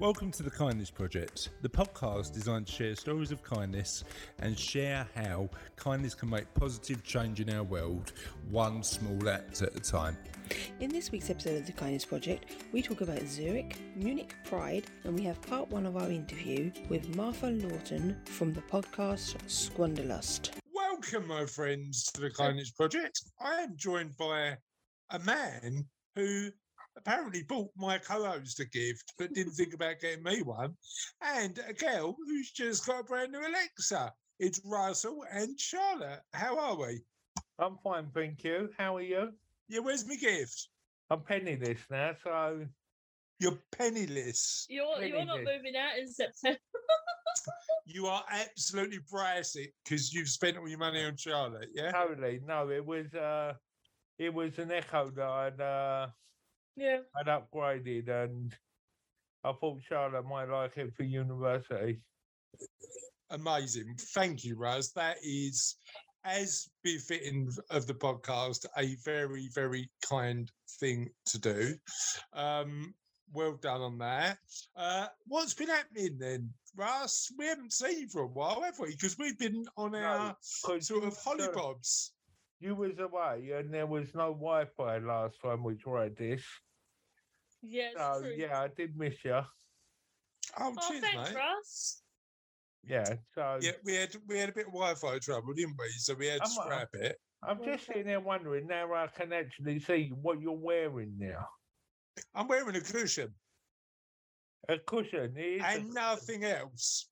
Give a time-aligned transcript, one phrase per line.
[0.00, 4.02] Welcome to the Kindness Project, the podcast designed to share stories of kindness
[4.40, 8.12] and share how kindness can make positive change in our world,
[8.50, 10.18] one small act at a time.
[10.80, 15.16] In this week's episode of the Kindness Project, we talk about Zurich, Munich Pride, and
[15.16, 20.50] we have part one of our interview with Martha Lawton from the podcast Squanderlust.
[20.74, 23.22] Welcome, my friends, to the Kindness Project.
[23.40, 24.56] I am joined by
[25.10, 25.86] a man
[26.16, 26.50] who
[26.96, 30.74] apparently bought my co-host a gift, but didn't think about getting me one,
[31.20, 34.12] and a girl who's just got a brand new Alexa.
[34.38, 36.20] It's Russell and Charlotte.
[36.32, 37.00] How are we?
[37.58, 38.68] I'm fine, thank you.
[38.76, 39.32] How are you?
[39.68, 40.68] Yeah, where's my gift?
[41.10, 42.66] I'm penniless now, so
[43.38, 44.66] You're penniless.
[44.68, 45.56] You're you're not Really?
[45.56, 46.58] moving out in September.
[47.86, 51.92] You are absolutely brassy because you've spent all your money on Charlotte, yeah?
[51.92, 52.70] totally no.
[52.70, 53.54] It was uh,
[54.18, 56.06] it was an Echo that I'd uh,
[56.76, 56.98] yeah.
[57.16, 58.54] I'd upgraded, and
[59.44, 62.00] I thought Charlotte might like it for university.
[63.30, 63.94] Amazing.
[64.14, 64.92] Thank you, Raz.
[64.92, 65.76] That is,
[66.24, 71.74] as befitting of the podcast, a very, very kind thing to do.
[72.32, 72.94] Um,
[73.32, 74.38] well done on that.
[74.76, 77.32] Uh, what's been happening then, Russ?
[77.36, 78.90] We haven't seen you for a while, have we?
[78.90, 82.10] Because we've been on No, our 'cause sort of was, hollybobs.
[82.60, 86.44] You was away, and there was no Wi-Fi last time we tried this.
[87.66, 88.34] Yeah, it's So true.
[88.36, 89.32] yeah, I did miss you.
[89.34, 89.44] Oh,
[90.58, 91.36] Oh, cheers, thanks, mate.
[91.36, 92.02] Russ.
[92.86, 95.88] Yeah, so Yeah, we had we had a bit of Wi-Fi trouble, didn't we?
[95.96, 97.16] So we had to I'm, uh, scrap it.
[97.42, 101.46] I'm just sitting there wondering now I can actually see what you're wearing now.
[102.34, 103.34] I'm wearing a cushion
[104.68, 105.94] A cushion, it is a and cushion.
[105.94, 107.08] nothing else.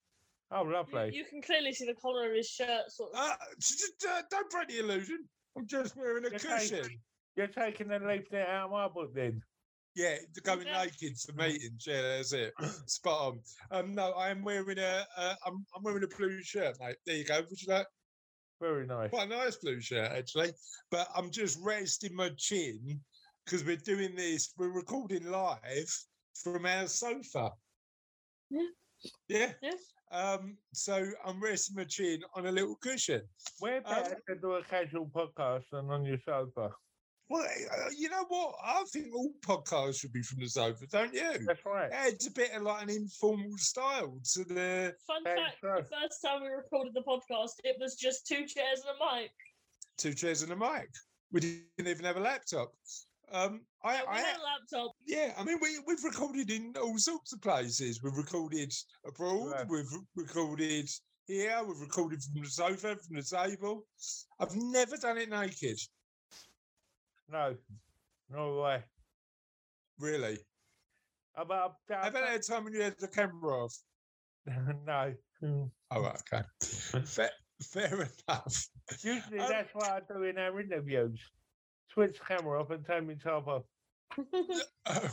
[0.50, 1.14] Oh, You, lovely.
[1.16, 2.90] you can clearly see the collar of his shirt.
[2.90, 3.18] Sort of.
[3.18, 5.26] Uh, j- j- uh, don't break the illusion.
[5.56, 6.38] I'm just wearing a Okay.
[6.38, 7.00] cushion.
[7.36, 9.42] You're taking the leaflet out of my book then.
[9.94, 10.84] Yeah, the going Yeah.
[10.84, 11.84] naked to meetings.
[11.86, 12.54] Yeah, that's it.
[12.88, 13.40] Spot on.
[13.70, 15.06] Um, no, I'm wearing a.
[15.16, 16.96] Uh, I'm I'm wearing a blue shirt, mate.
[17.06, 17.40] There you go.
[17.48, 17.86] Would you like
[18.60, 19.10] Very nice.
[19.10, 20.52] quite a nice blue shirt actually?
[20.90, 23.00] But I'm just resting my chin
[23.44, 24.52] because we're doing this.
[24.56, 25.92] We're recording live
[26.42, 27.50] from our sofa.
[28.50, 28.66] Yeah.
[29.28, 29.52] Yeah.
[29.62, 29.72] Yeah.
[30.10, 33.22] Um, so I'm resting my chin on a little cushion.
[33.60, 36.70] We're Um, to do a casual podcast than on your sofa.
[37.30, 38.54] Well, uh, you know what?
[38.62, 41.32] I think all podcasts should be from the sofa, don't you?
[41.46, 41.88] That's right.
[41.90, 45.76] Yeah, it's a bit of like an informal style to the Fun fact: true.
[45.76, 49.30] the first time we recorded the podcast, it was just two chairs and a mic.
[49.96, 50.90] two chairs and a mic.
[51.30, 52.72] We didn't even have a laptop.
[53.32, 54.92] Um, I, Yeah, we I, had a laptop.
[55.06, 58.02] yeah, I mean, we, we've recorded in all sorts of places.
[58.02, 58.70] We've recorded
[59.06, 59.52] abroad.
[59.52, 59.66] Right.
[59.70, 60.90] We've recorded
[61.26, 61.62] here.
[61.66, 63.86] We've recorded from the sofa, from the table.
[64.38, 65.78] I've never done it naked,
[67.32, 67.54] No,
[68.30, 68.82] no way.
[69.98, 70.38] really.
[71.34, 73.74] About How about that time when you had the camera off?
[74.86, 75.14] no.
[75.42, 75.70] Oh,
[76.02, 76.42] right, okay.
[77.06, 77.30] Fair,
[77.62, 77.94] fair
[78.28, 78.68] enough.
[79.02, 81.18] Usually Um, that's what I do in our interviews.
[81.94, 83.62] Switch camera off and take me top off.
[84.84, 85.08] Uh,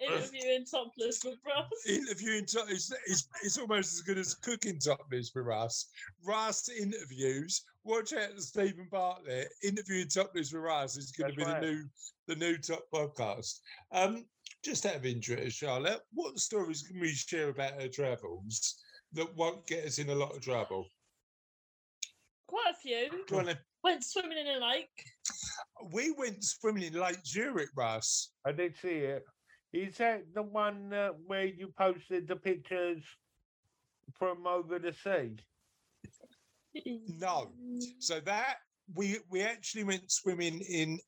[0.00, 1.70] Interviewing topless with Russ.
[1.88, 5.86] interviewing top is it's, it's almost as good as cooking topless with Russ.
[6.22, 7.64] Russ interviews.
[7.84, 11.60] Watch out for Steven Bartlett interviewing topless with Russ is going to be right.
[11.60, 11.84] the new
[12.28, 13.60] the new top podcast.
[13.92, 14.26] Um,
[14.62, 18.76] just out of interest, Charlotte, what stories can we share about our travels
[19.14, 20.86] that won't get us in a lot of trouble?
[22.46, 23.10] Quite a few.
[23.10, 25.04] Do you wanna- Went swimming in a lake.
[25.92, 28.32] we went swimming in Lake Zurich, Russ.
[28.44, 29.24] I did see it.
[29.72, 33.02] Is that the one uh, where you posted the pictures
[34.18, 35.36] from over the sea?
[37.18, 37.52] No.
[37.98, 38.56] So that
[38.94, 40.98] we we actually went swimming in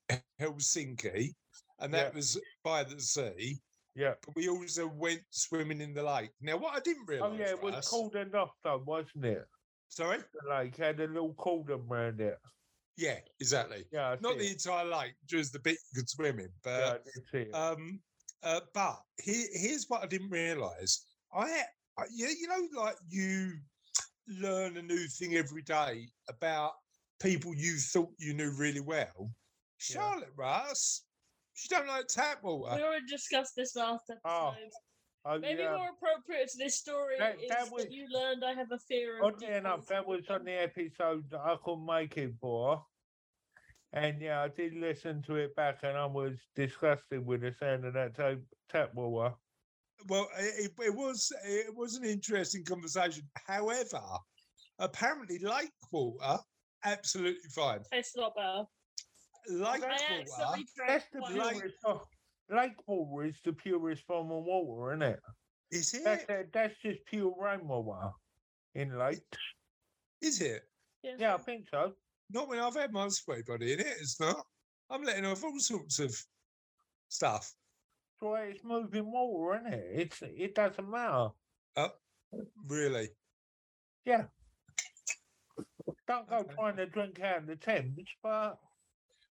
[0.40, 1.34] Helsinki,
[1.80, 2.16] and that Yeah.
[2.16, 3.60] was by the sea.
[3.94, 4.14] Yeah.
[4.24, 6.30] But we also went swimming in the lake.
[6.40, 7.30] Now, what I didn't realize.
[7.32, 9.46] Oh yeah, it was Russ- cordoned off though, wasn't it?
[9.88, 12.38] sorry, The lake had a little cordon around it.
[12.96, 13.84] yeah, exactly.
[13.92, 14.52] Yeah, I Not the it.
[14.52, 16.48] entire lake, just the bit you could swim in.
[16.64, 17.54] Yeah, But it.
[17.54, 18.00] um,
[18.42, 21.04] uh, but here, here's what I didn't realise.
[21.34, 21.64] I,
[21.98, 23.58] I you know, like you
[24.28, 26.72] learn a new thing every day about
[27.20, 29.12] people you thought you knew really well.
[29.90, 29.94] Yeah.
[30.00, 31.04] Charlotte Russ,
[31.54, 32.76] she don't like tap water.
[32.76, 34.20] We already discussed this last episode.
[34.24, 34.54] Oh,
[35.24, 35.76] Oh, Maybe yeah.
[35.76, 38.78] more appropriate to this story That- is that that, was- you learned I have a
[38.78, 39.24] fear of.
[39.34, 42.84] Oddly enough, that was on the episode that I couldn't make it for.
[43.92, 47.84] And yeah, I did listen to it back and I was disgusted with the sound
[47.84, 48.38] of that tap,
[48.68, 49.36] tap water.
[50.08, 53.24] Well, it, it was it was an interesting conversation.
[53.46, 54.00] However,
[54.78, 56.38] apparently lake water
[56.84, 57.80] absolutely fine.
[57.92, 58.68] Tastes not lot
[59.48, 59.62] better.
[59.62, 60.62] Lake I water.
[60.86, 61.20] That's the.
[61.20, 62.00] Like- purest, of,
[62.50, 65.20] lake water is the purest form of water, isn't it?
[65.70, 66.04] Is it?
[66.04, 68.10] That's uh, that's just pure rainwater
[68.74, 69.22] in lakes.
[70.20, 70.62] Is it?
[71.02, 71.92] Yeah, I think so.
[72.30, 73.86] Not when I've had my spray body in it.
[74.00, 74.44] It's not.
[74.90, 76.14] I'm letting off all sorts of
[77.08, 77.52] stuff.
[78.22, 79.90] So it's moving water, isn't it?
[79.94, 81.28] It's it doesn't matter.
[81.76, 81.90] Oh,
[82.68, 83.08] Really.
[84.04, 84.24] Yeah.
[86.06, 86.54] Don't go Okay.
[86.54, 88.58] trying to drink out of the Thames, but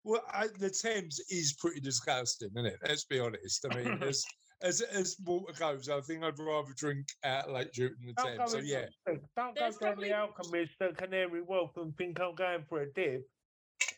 [0.03, 2.80] Well, I, the Thames is pretty disgusting, isn't it?
[2.88, 3.63] Let's be honest.
[3.69, 4.25] I mean, as
[4.62, 8.38] as as water goes, I think I'd rather drink out Lake Jute than the don't
[8.38, 8.51] Thames.
[8.51, 12.33] So yeah, don't go There's down probably- the Alchemist at Canary Wharf and think I'm
[12.33, 13.21] going for a dip.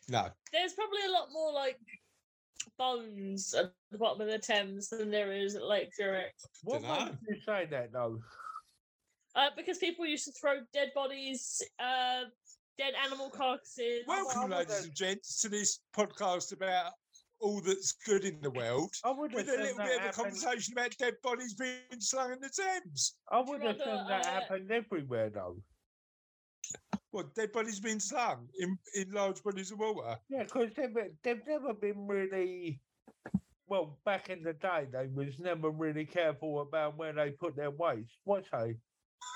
[0.08, 0.28] no.
[0.52, 1.78] There's probably a lot more like
[2.78, 6.34] bones at the bottom of the Thames than there is at Lake Zurich.
[6.62, 7.06] What Dunno.
[7.06, 8.18] makes you say that though?
[9.34, 12.24] Uh, because people used to throw dead bodies, uh,
[12.78, 14.04] dead animal carcasses.
[14.06, 16.92] Welcome, ladies and gents, to this podcast about
[17.40, 18.94] all that's good in the world.
[19.04, 21.80] I would have With a little that bit of a conversation about dead bodies being
[21.98, 23.16] slung in the Thames.
[23.30, 25.56] I would have rather, that uh, happen everywhere though.
[27.12, 30.18] Well, dead bodies being slung in, in large bodies of water.
[30.30, 32.80] Yeah, because they've, they've never been really.
[33.66, 37.70] Well, back in the day, they was never really careful about where they put their
[37.70, 38.18] waste.
[38.24, 38.76] What's they?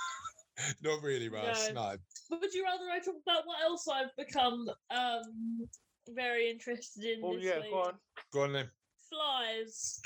[0.82, 1.70] Not really, Russ.
[1.72, 1.74] No.
[1.74, 1.96] No.
[2.38, 5.68] Would you rather I talk about what else I've become um
[6.08, 7.70] very interested in Oh this yeah, week?
[7.70, 7.94] go on.
[8.32, 8.70] Go on then.
[9.10, 10.00] Flies.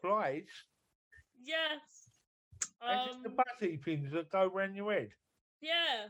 [0.00, 0.46] Flies.
[1.42, 1.80] Yes.
[2.82, 5.10] Is it the Um, buzzy things that go around your head?
[5.60, 6.08] yeah.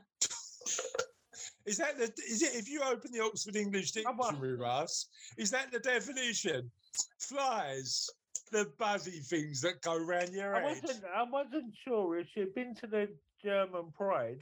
[1.67, 2.05] Is that the?
[2.29, 3.93] Is it if you open the Oxford English.
[3.93, 5.07] Dictionary, Russ?
[5.37, 6.71] Is that the definition?
[7.19, 8.09] Flies,
[8.51, 10.83] the buzzy things that go round your I head.
[10.83, 11.05] wasn't.
[11.15, 13.09] I wasn't sure if she'd been to the
[13.45, 14.41] German Pride,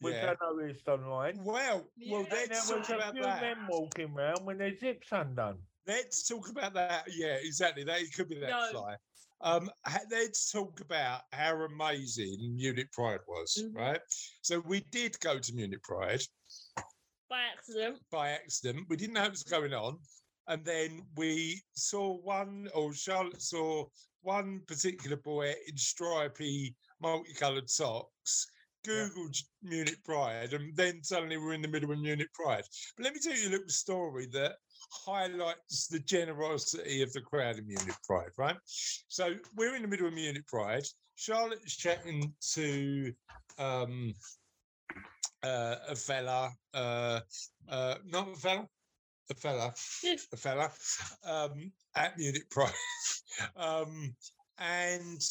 [0.00, 0.34] which Yeah.
[0.40, 1.42] I noticed online.
[1.44, 2.16] Well, well, Yeah.
[2.18, 3.40] And let's there was talk a about few that.
[3.42, 5.58] men walking around with their zips undone.
[5.86, 7.04] Let's talk about that.
[7.14, 7.84] Yeah, exactly.
[7.84, 8.68] That it could be that No.
[8.72, 8.96] fly.
[9.40, 9.70] Um,
[10.10, 13.74] let's talk about how amazing Munich Pride was, Mhm.
[13.74, 14.00] right?
[14.42, 16.22] So we did go to Munich Pride
[17.28, 18.08] By accident.
[18.10, 18.88] by accident.
[18.88, 19.98] We didn't know it was going on,
[20.46, 23.88] and then we saw one, or Charlotte saw
[24.22, 28.46] one particular boy in stripy, multicoloured socks.
[28.84, 29.08] Yeah.
[29.08, 32.64] Googled Munich Pride, and then suddenly we're in the middle of Munich Pride.
[32.96, 34.58] But let me tell you a little story that
[34.90, 38.56] highlights the generosity of the crowd in Munich Pride, right?
[39.08, 40.84] So we're in the middle of Munich Pride.
[41.16, 43.12] Charlotte's chatting to
[43.58, 44.12] um,
[45.42, 47.20] uh, a fella, uh,
[47.68, 48.68] uh, not a fella,
[49.30, 49.74] a fella,
[50.32, 50.70] a fella
[51.24, 52.72] um, at Munich Pride.
[53.56, 54.14] um,
[54.58, 55.22] and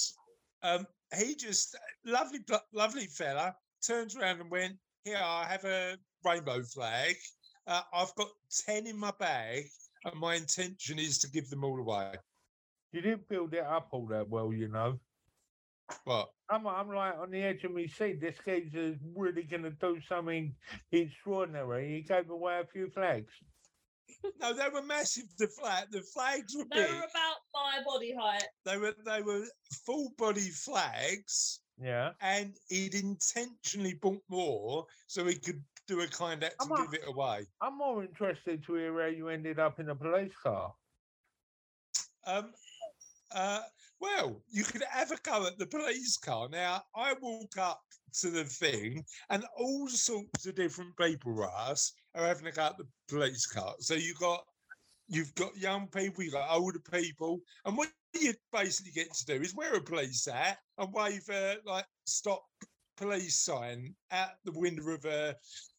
[0.64, 0.86] um,
[1.18, 2.40] he just, lovely,
[2.74, 3.56] lovely fella,
[3.86, 7.16] turns around and went, Here, I have a rainbow flag.
[7.68, 8.30] Uh, I've got
[8.66, 9.66] 10 in my bag,
[10.06, 12.14] and my intention is to give them all away.
[12.92, 15.00] You didn't build it up all that well, you know.
[16.06, 16.30] What?
[16.50, 18.20] I'm, I'm like on the edge of my seat.
[18.22, 20.54] This geezer's really going to do something
[20.92, 21.96] extraordinary.
[21.96, 23.32] He gave away a few flags.
[24.42, 25.26] No, they were massive.
[25.38, 26.90] The flag, the flags were They big.
[26.90, 28.44] were about my body height.
[28.64, 29.44] They were they were
[29.86, 32.12] full body flags, Yeah.
[32.22, 37.02] and he'd intentionally bought more so he could do a kind act I'm and give
[37.02, 37.46] it away.
[37.62, 40.74] I'm more interested to hear how you ended up in a police car.
[42.28, 42.52] Um,
[43.34, 43.62] uh,
[44.00, 46.50] well, you could have a go at the police car.
[46.50, 47.82] Now, I walk up
[48.22, 52.78] to the thing, and all sorts of different people, Russ, are having a go at
[52.78, 53.76] the police car.
[53.80, 54.44] So you got
[55.08, 59.42] you've got young people, you've got older people, and what you basically get to do
[59.42, 62.44] is wear a police hat and wave a like stop
[62.98, 65.36] police sign at the Wind of a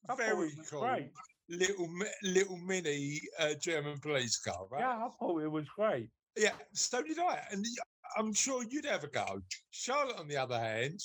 [0.09, 1.11] I thought it very cool great.
[1.49, 1.89] little
[2.23, 4.81] little mini uh, German police car, right?
[4.81, 6.09] Yeah, I thought it was great.
[6.37, 7.41] Yeah, so did I.
[7.51, 7.65] And
[8.17, 9.41] I'm sure you'd have a go.
[9.71, 11.01] Charlotte, on the other hand,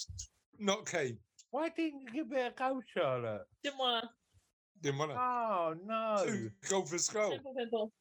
[0.60, 1.18] not keen.
[1.52, 3.46] Why didn't you give it a go, Charlotte?
[3.64, 4.10] Didn't wanna.
[4.82, 5.18] Didn't want to.
[5.18, 6.26] Oh, no.
[6.26, 7.04] Too cool for to.
[7.04, 7.32] school.
[7.32, 7.92] Simple pimple.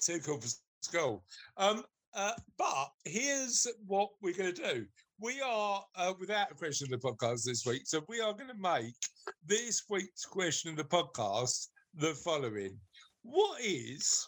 [0.00, 0.48] Too cool for
[0.82, 1.24] school.
[1.56, 4.86] Um, uh, but here's what we're going to do.
[5.22, 8.48] We are, uh, without a question of the podcast this week, so we are going
[8.48, 8.94] to make
[9.44, 12.78] this week's question of the podcast the following
[13.22, 14.26] What is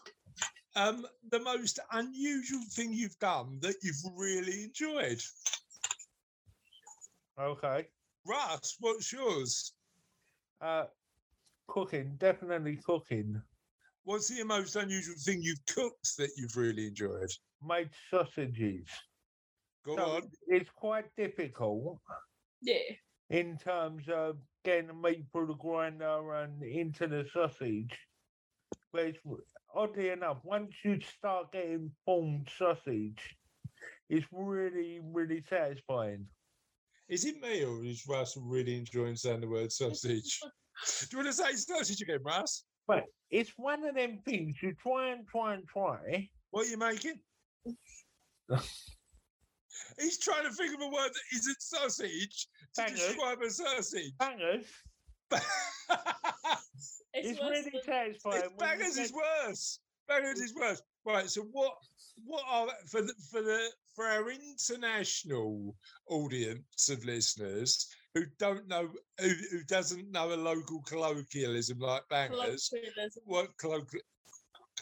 [0.76, 5.22] um, the most unusual thing you've done that you've really enjoyed?
[7.40, 7.86] Okay.
[8.26, 9.72] Russ, what's yours?
[10.60, 10.84] Uh,
[11.68, 13.40] cooking, definitely cooking.
[14.04, 17.30] What's the most unusual thing you've cooked that you've really enjoyed?
[17.66, 18.86] Made sausages.
[19.84, 20.30] Go So on.
[20.46, 21.98] It's quite difficult
[22.60, 22.96] Yeah.
[23.30, 27.98] in terms of getting the meat through the grinder and into the sausage.
[28.92, 29.18] but it's,
[29.74, 33.36] oddly enough, once you start getting formed sausage,
[34.10, 36.26] it's really, really satisfying.
[37.08, 40.38] Is it me or is Russell really enjoying saying the word sausage?
[41.00, 42.64] Do you want to say sausage again, Russ?
[42.86, 46.28] But it's one of them things you try and try and try.
[46.50, 47.20] What are you making?
[49.98, 52.98] He's trying to think of a word that isn't sausage to Bangers.
[53.00, 54.12] describe a sausage.
[54.18, 54.66] Bangers,
[57.14, 58.42] It's, it's really than- satisfying.
[58.44, 59.78] It's bangers is worse.
[60.08, 60.80] Bangers is worse.
[61.04, 61.28] Right.
[61.28, 61.74] So what?
[62.24, 65.74] What are for the for the for our international
[66.08, 68.88] audience of listeners who don't know
[69.20, 72.68] who, who doesn't know a local colloquialism like bangers?
[72.70, 73.22] colloquialism.
[73.26, 74.06] What colloqu-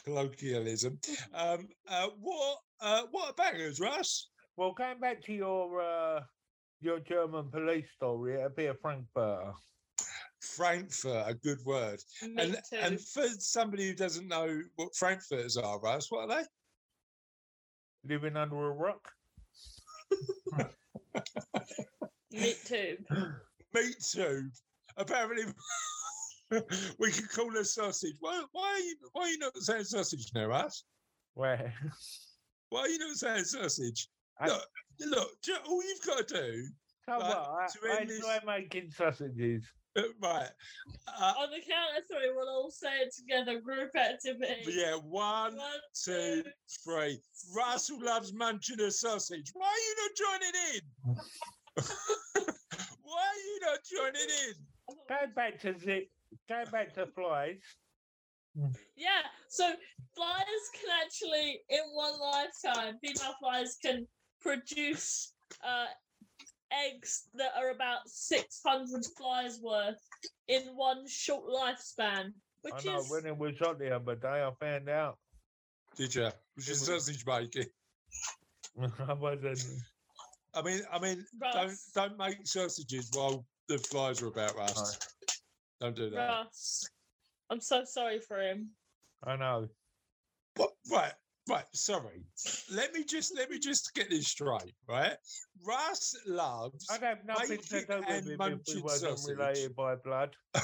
[0.05, 0.99] colloquialism?
[1.33, 1.67] Um.
[1.89, 2.07] Uh.
[2.19, 2.57] What?
[2.79, 3.03] Uh.
[3.11, 4.29] What are bangers, Russ?
[4.61, 6.19] Well, going back to your uh,
[6.81, 9.53] your German police story, it'd be a Frankfurter.
[10.39, 11.99] Frankfurt, a good word.
[12.21, 12.77] Me and too.
[12.79, 16.43] and for somebody who doesn't know what Frankfurters are, Russ, what are
[18.03, 18.13] they?
[18.13, 19.11] Living under a rock.
[22.31, 22.97] Me too.
[23.73, 24.51] meat tube.
[24.95, 25.45] Apparently,
[26.99, 28.13] we could call a sausage.
[28.19, 28.43] Why?
[28.51, 28.95] Why are you?
[29.13, 30.83] Why are you not saying sausage now, Russ?
[31.33, 31.73] Where?
[32.69, 34.07] Why are you not saying sausage?
[34.39, 34.67] I- Look,
[35.01, 35.41] look.
[35.41, 36.67] do you- all you've got to do,
[37.05, 37.37] So Right, what?
[37.37, 39.65] I, I enjoy this- making sausages.
[39.97, 40.49] uh, right?
[41.07, 43.59] Uh, On the count of three, we'll all say it together.
[43.59, 44.63] Group activity.
[44.71, 46.43] yeah, one, One, two,
[46.83, 47.19] three.
[47.55, 49.49] Russell loves munching a sausage.
[49.53, 51.15] Why are you not joining in?
[53.03, 54.53] Why are you not joining in?
[55.09, 56.09] Go back to zip.
[56.47, 57.59] Go back to flies.
[58.95, 59.73] Yeah, so
[60.15, 64.07] flies can actually, in one lifetime, female flies can
[64.41, 65.33] produce
[65.65, 65.85] uh,
[66.71, 69.99] eggs that are about 600 flies worth
[70.47, 73.09] in one short lifespan, which I know is.
[73.09, 75.17] when it was hot the other day, I found out.
[75.95, 76.29] Did you?
[76.55, 77.65] Was your It was- sausage making?
[79.07, 79.63] I wasn't.
[80.53, 84.99] I mean, I mean, don't don't make sausages while the flies are about, Russ.
[85.79, 86.27] Don't do that.
[86.27, 86.89] Russ.
[87.49, 88.69] I'm so sorry for him.
[89.23, 89.67] I know.
[90.55, 90.71] What?
[90.89, 91.13] Right,
[91.49, 91.65] right.
[91.73, 92.23] Sorry.
[92.71, 94.73] Let me just let me just get this straight.
[94.87, 95.15] Right,
[95.65, 96.87] Russ loves.
[96.89, 99.37] I'd have nothing to do with and it if munching we wasn't sausage.
[99.37, 100.35] related by blood.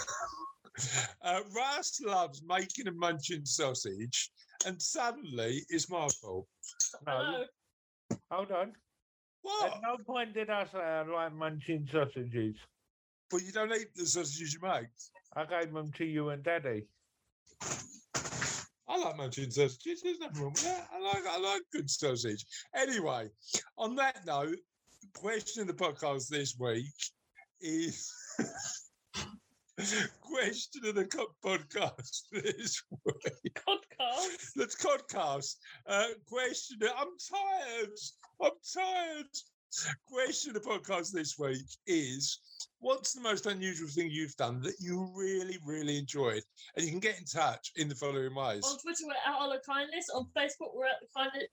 [1.24, 4.30] Uh, Russ loves making and munching sausage,
[4.68, 6.48] and suddenly it's my fault.
[7.08, 7.46] No, Hello.
[8.30, 8.74] hold on.
[9.42, 9.74] What?
[9.74, 12.56] At no point did I say I like munching sausages.
[13.32, 14.88] But you don't eat the sausages you make.
[15.36, 16.84] I gave them to you and Daddy.
[18.90, 20.02] I like munching sausages.
[20.02, 20.88] There's nothing wrong with that.
[20.94, 22.46] I like I like good sausage.
[22.76, 23.30] Anyway,
[23.78, 24.58] on that note,
[25.14, 26.86] question of the podcast this week
[27.60, 28.12] is
[30.22, 33.60] question of the podcast this week.
[33.68, 34.52] Podcast.
[34.56, 35.56] Let's podcast.
[35.86, 36.80] Uh, question.
[36.84, 37.98] I'm tired.
[38.42, 39.26] I'm tired.
[40.12, 42.40] Question of the podcast this week is
[42.80, 46.42] what's the most unusual thing you've done that you really, really enjoyed?
[46.76, 48.64] And you can get in touch in the following ways.
[48.66, 50.10] On Twitter, we're at All Kindness.
[50.16, 51.48] On Facebook, we're at the Kindness,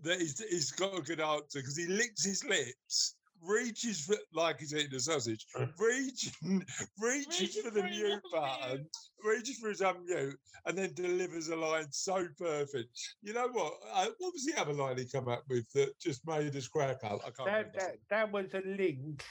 [0.04, 4.60] that he's, he's got a good answer because he licks his lips, reaches for like
[4.60, 5.46] he's eating a sausage,
[5.80, 6.66] reaching,
[7.00, 8.32] reaches Reaches for the mute unmute.
[8.32, 8.86] button,
[9.24, 12.90] reaches for his unmute, and then delivers a line so perfect.
[13.22, 13.74] You know what?
[13.94, 17.04] Uh, what was the other line he come up with that just made us crack
[17.04, 17.20] up?
[17.26, 17.80] I can't That, remember.
[17.80, 19.24] that, that was a link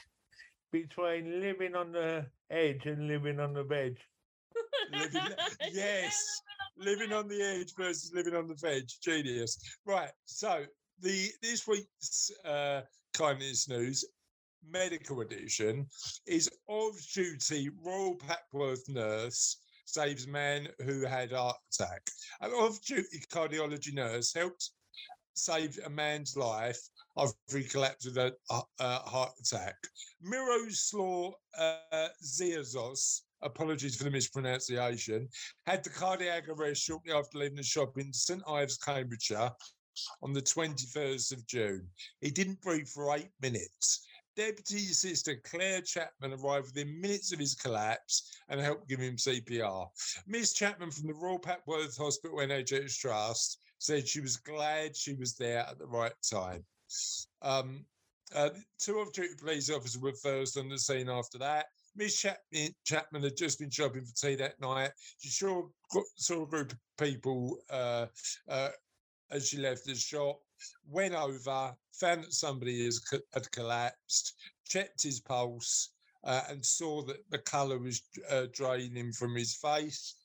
[0.71, 3.97] between living on the edge and living on the veg.
[4.91, 5.21] Living,
[5.71, 6.41] yes,
[6.77, 8.83] living on the edge versus living on the veg.
[9.01, 9.57] Genius.
[9.85, 10.11] Right.
[10.25, 10.65] So
[10.99, 12.81] the this week's uh,
[13.13, 14.05] kindness news
[14.69, 15.87] medical edition
[16.27, 22.07] is of duty Royal Papworth nurse saves man who had heart attack.
[22.41, 24.69] An off duty cardiology nurse helped
[25.33, 26.79] save a man's life
[27.17, 28.33] after he collapsed with a,
[28.79, 29.75] heart attack.
[30.21, 35.27] Miroslav uh, Ziazos, apologies for the mispronunciation,
[35.65, 39.51] had the cardiac arrest shortly after leaving the shop in St Ives, Cambridgeshire
[40.21, 41.87] on the 21st of June.
[42.21, 44.05] He didn't breathe for eight minutes.
[44.35, 49.87] Deputy Sister Claire Chapman arrived within minutes of his collapse and helped give him CPR.
[50.25, 55.35] Miss Chapman from the Royal Papworth Hospital NHS Trust said she was glad she was
[55.35, 56.63] there at the right time.
[57.41, 57.85] Um,
[58.33, 61.65] uh, two of duty police officers were first on the scene after that.
[61.95, 64.91] Miss Chapman, Chapman had just been shopping for tea that night.
[65.19, 65.63] She saw,
[66.15, 68.05] saw a group of people uh,
[68.47, 68.69] uh,
[69.31, 70.39] as she left the shop,
[70.87, 73.01] went over, found that somebody has,
[73.33, 74.33] had collapsed,
[74.67, 75.89] checked his pulse,
[76.23, 80.15] uh, and saw that the colour was uh, draining from his face.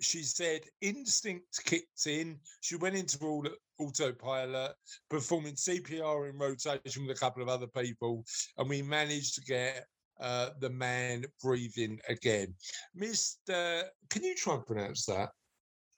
[0.00, 2.38] She said instinct kicked in.
[2.60, 3.46] She went into all
[3.78, 4.72] autopilot,
[5.08, 8.24] performing CPR in rotation with a couple of other people,
[8.58, 9.86] and we managed to get
[10.20, 12.54] uh, the man breathing again.
[12.98, 13.84] Mr.
[14.10, 15.30] Can you try and pronounce that?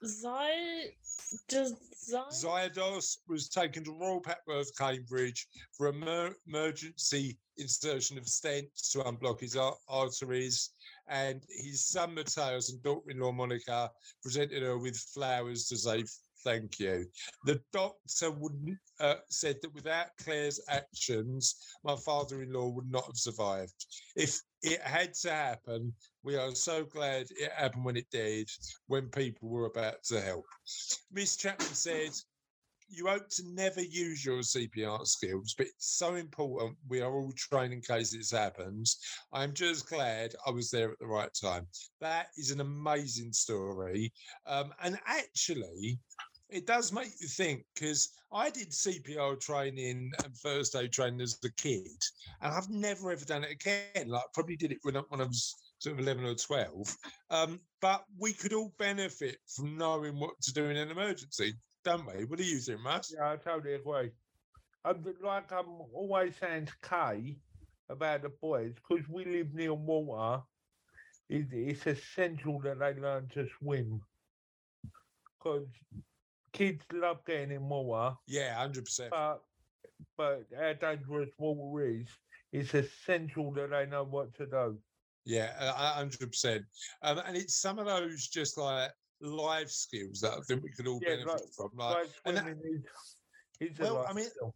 [0.04, 0.96] Zy-
[1.48, 8.98] does Zy- was taken to Royal Papworth, Cambridge, for emer- emergency insertion of stents to
[9.00, 10.70] unblock his ar- arteries.
[11.08, 13.90] And his son Matthias and daughter-in-law Monica
[14.22, 16.04] presented her with flowers to say
[16.44, 17.06] thank you.
[17.44, 23.86] The doctor would uh, said that without Claire's actions, my father-in-law would not have survived.
[24.16, 25.92] If it had to happen,
[26.22, 28.48] we are so glad it happened when it did,
[28.86, 30.44] when people were about to help.
[31.12, 32.10] Miss Chapman said,
[32.88, 36.76] you hope to never use your CPR skills, but it's so important.
[36.88, 38.98] We are all trained in case this happens.
[39.32, 41.66] I'm just glad I was there at the right time.
[42.00, 44.12] That is an amazing story.
[44.46, 45.98] Um, and actually,
[46.52, 51.38] it does make you think because I did CPR training and first aid training as
[51.44, 51.86] a kid,
[52.40, 54.08] and I've never ever done it again.
[54.08, 56.96] Like, probably did it when I, when I was sort of 11 or 12.
[57.30, 62.06] Um, but we could all benefit from knowing what to do in an emergency, don't
[62.06, 62.24] we?
[62.24, 63.12] What do you think, Russ?
[63.16, 64.10] Yeah, I totally agree.
[64.84, 67.36] I'm like I'm always saying to Kay
[67.88, 70.42] about the boys because we live near water.
[71.28, 74.02] It, it's essential that they learn to swim
[75.38, 75.66] because
[76.52, 79.10] kids love getting in water, Yeah, 100%.
[79.10, 79.42] but
[80.16, 82.06] but how dangerous water is,
[82.52, 84.78] it's essential that they know what to do.
[85.24, 85.52] Yeah,
[85.94, 86.64] hundred percent.
[87.02, 90.88] Um, and it's some of those just like life skills that I think we could
[90.88, 91.70] all Yeah, benefit like- from.
[91.74, 94.54] Like, Like and that- is, is Well, I mean, skill.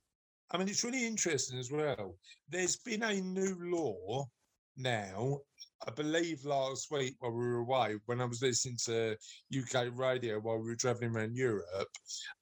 [0.50, 2.18] I mean, it's really interesting as well.
[2.48, 4.28] There's been a new law
[4.76, 5.40] now,
[5.86, 9.16] I believe last week while we were away, when I was listening to
[9.56, 11.88] UK radio while we were traveling around Europe,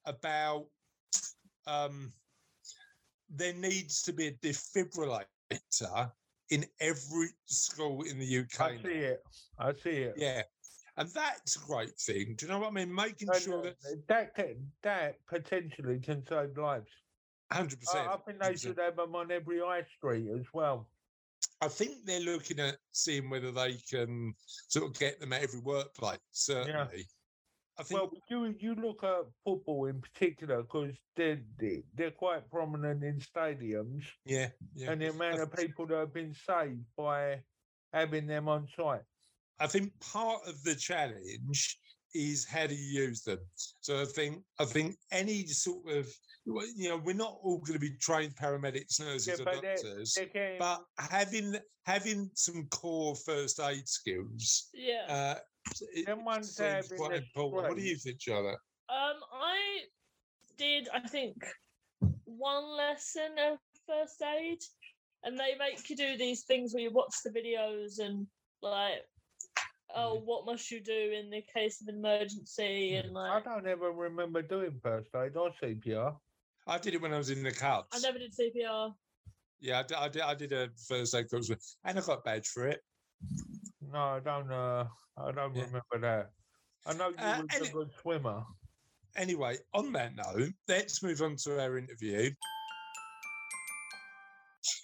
[0.07, 0.66] about
[1.66, 2.12] um,
[3.29, 6.11] there needs to be a defibrillator
[6.51, 8.61] in every school in the UK.
[8.61, 9.23] I see it.
[9.59, 10.14] I see it.
[10.16, 10.42] Yeah.
[10.97, 12.37] And that's a great thing.
[12.37, 12.94] Do you know what I mean?
[12.94, 16.87] Making And, sure that that can, that potentially can save lives.
[17.53, 17.75] 100%.
[17.94, 18.61] I, I think they 100.
[18.61, 20.88] should have them on every high street as well.
[21.64, 24.35] I think they're looking at seeing whether they can
[24.68, 26.18] sort of get them at every workplace.
[26.31, 27.07] Certainly,
[27.79, 28.00] I think.
[28.00, 31.40] Well, you you look at football in particular because they're
[31.94, 34.90] they're quite prominent in stadiums, yeah, yeah.
[34.90, 37.40] and the amount of people that have been saved by
[37.94, 39.03] having them on site.
[39.59, 41.79] I think part of the challenge
[42.14, 43.38] is how do you use them.
[43.81, 46.07] So I think I think any sort of
[46.46, 50.14] you know we're not all going to be trained paramedics, nurses, or but they're- doctors,
[50.14, 54.68] They're getting, but having having some core first aid skills.
[54.72, 55.07] Yeah.
[55.09, 55.35] Uh,
[55.94, 57.68] it, Them it ones that seems quite been important.
[57.68, 58.59] What do you think, Charlotte?
[58.88, 59.81] Um, I
[60.59, 61.37] did, I think,
[62.24, 64.59] one lesson of first aid,
[65.24, 68.27] and they make you do these things where you watch the videos and
[68.62, 69.05] like,
[69.94, 74.42] oh, what must you do in the case of emergency, and I don't ever remember
[74.42, 76.16] doing first aid or CPR.
[76.66, 77.88] I did it when I was in the Cubs.
[77.92, 78.94] I never did CPR.
[79.61, 80.22] Yeah, I did, I did.
[80.22, 81.50] I did a first aid course,
[81.85, 82.80] and I got a badge for it.
[83.80, 84.50] No, I don't.
[84.50, 85.64] Uh, I don't Yeah.
[85.64, 86.30] remember that.
[86.87, 88.44] I know you Uh, was and a good swimmer.
[89.16, 92.30] Anyway, on that note, let's move on to our interview.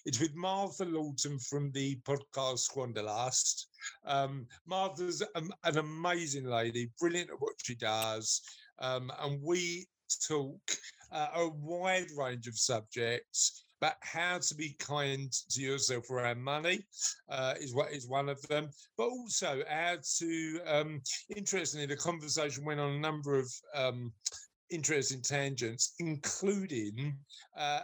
[0.06, 3.66] It's with Martha Lawton from the podcast Squanderlust.
[4.04, 8.42] Um, Martha's um, an amazing lady, brilliant at what she does,
[8.78, 9.86] um, and we
[10.28, 10.60] talk
[11.12, 13.64] uh, a wide range of subjects.
[13.80, 16.84] But how to be kind to yourself around money
[17.30, 18.68] uh, is what is one of them.
[18.98, 21.00] But also how to, um,
[21.34, 24.12] interestingly, the conversation went on a number of um,
[24.68, 27.16] interesting tangents, including
[27.56, 27.80] uh,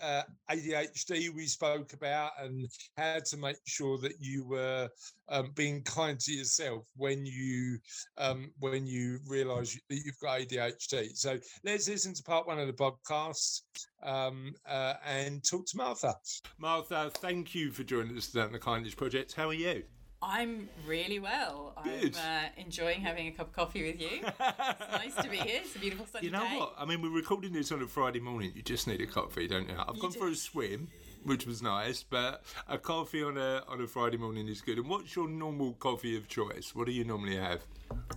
[0.00, 4.88] uh, ADHD we spoke about and how to make sure that you were
[5.28, 7.78] um, being kind to yourself when you
[8.16, 11.16] um, when you realise that you've got ADHD.
[11.16, 13.62] So let's listen to part one of the podcast
[14.02, 16.14] um, uh, and talk to Martha.
[16.58, 19.34] Martha, thank you for joining us today on the Kindness Project.
[19.34, 19.84] How are you?
[20.20, 21.74] I'm really well.
[21.84, 22.16] Good.
[22.16, 24.20] I'm uh, enjoying having a cup of coffee with you.
[24.22, 25.60] It's nice to be here.
[25.62, 26.26] It's a beautiful sunny day.
[26.26, 26.58] You know day.
[26.58, 26.74] what?
[26.76, 28.52] I mean, we're recording this on a Friday morning.
[28.54, 29.76] You just need a coffee, don't you?
[29.78, 30.18] I've You gone do.
[30.18, 30.88] for a swim,
[31.22, 34.78] which was nice, but a coffee on a on a Friday morning is good.
[34.78, 36.74] And what's your normal coffee of choice?
[36.74, 37.62] What do you normally have?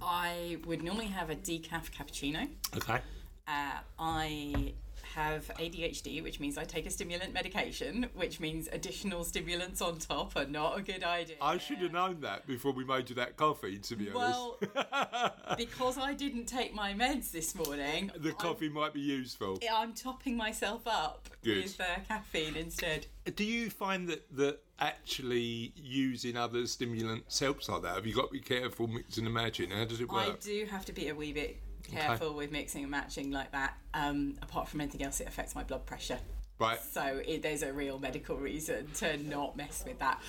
[0.02, 2.50] I would normally have a decaf cappuccino.
[2.76, 3.00] Okay.
[3.48, 4.74] Uh, I
[5.16, 10.36] have ADHD, which means I take a stimulant medication, which means additional stimulants on top
[10.36, 11.36] are not a good idea.
[11.42, 13.78] I should have known that before we made you that coffee.
[13.80, 18.70] To be Well, honest, because I didn't take my meds this morning, the I'm- coffee
[18.70, 19.60] might be useful.
[19.72, 21.64] I'm, topping myself up Good.
[21.64, 23.08] with uh, caffeine instead.
[23.36, 27.96] Do you find that that actually using other stimulants helps like that?
[27.96, 29.70] Have you got to be careful mixing and matching?
[29.72, 30.28] How does it work?
[30.28, 31.58] I do have to be a wee bit
[31.92, 33.78] careful with mixing and matching like that.
[33.94, 36.20] Um, apart from anything else, it affects my blood pressure.
[36.60, 36.80] Right.
[36.80, 40.22] So it, there's a real medical reason to not mess with that.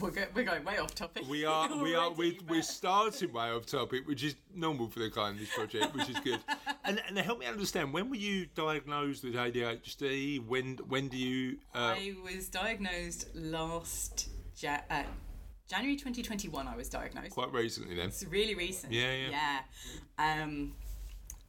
[0.00, 1.22] We're, go- we're going way off topic.
[1.28, 4.88] We are, we are, already, we, we're but- starting way off topic, which is normal
[4.88, 6.40] for the kindness project, which is good.
[6.84, 10.44] and, and help me understand, when were you diagnosed with ADHD?
[10.44, 11.58] When, when do you?
[11.72, 15.04] Uh, I was diagnosed last ja- uh,
[15.68, 16.68] January 2021.
[16.68, 17.30] I was diagnosed.
[17.30, 18.08] quite recently, then.
[18.08, 18.92] It's really recent.
[18.92, 19.60] Yeah, yeah.
[20.18, 20.42] Yeah.
[20.42, 20.72] Um,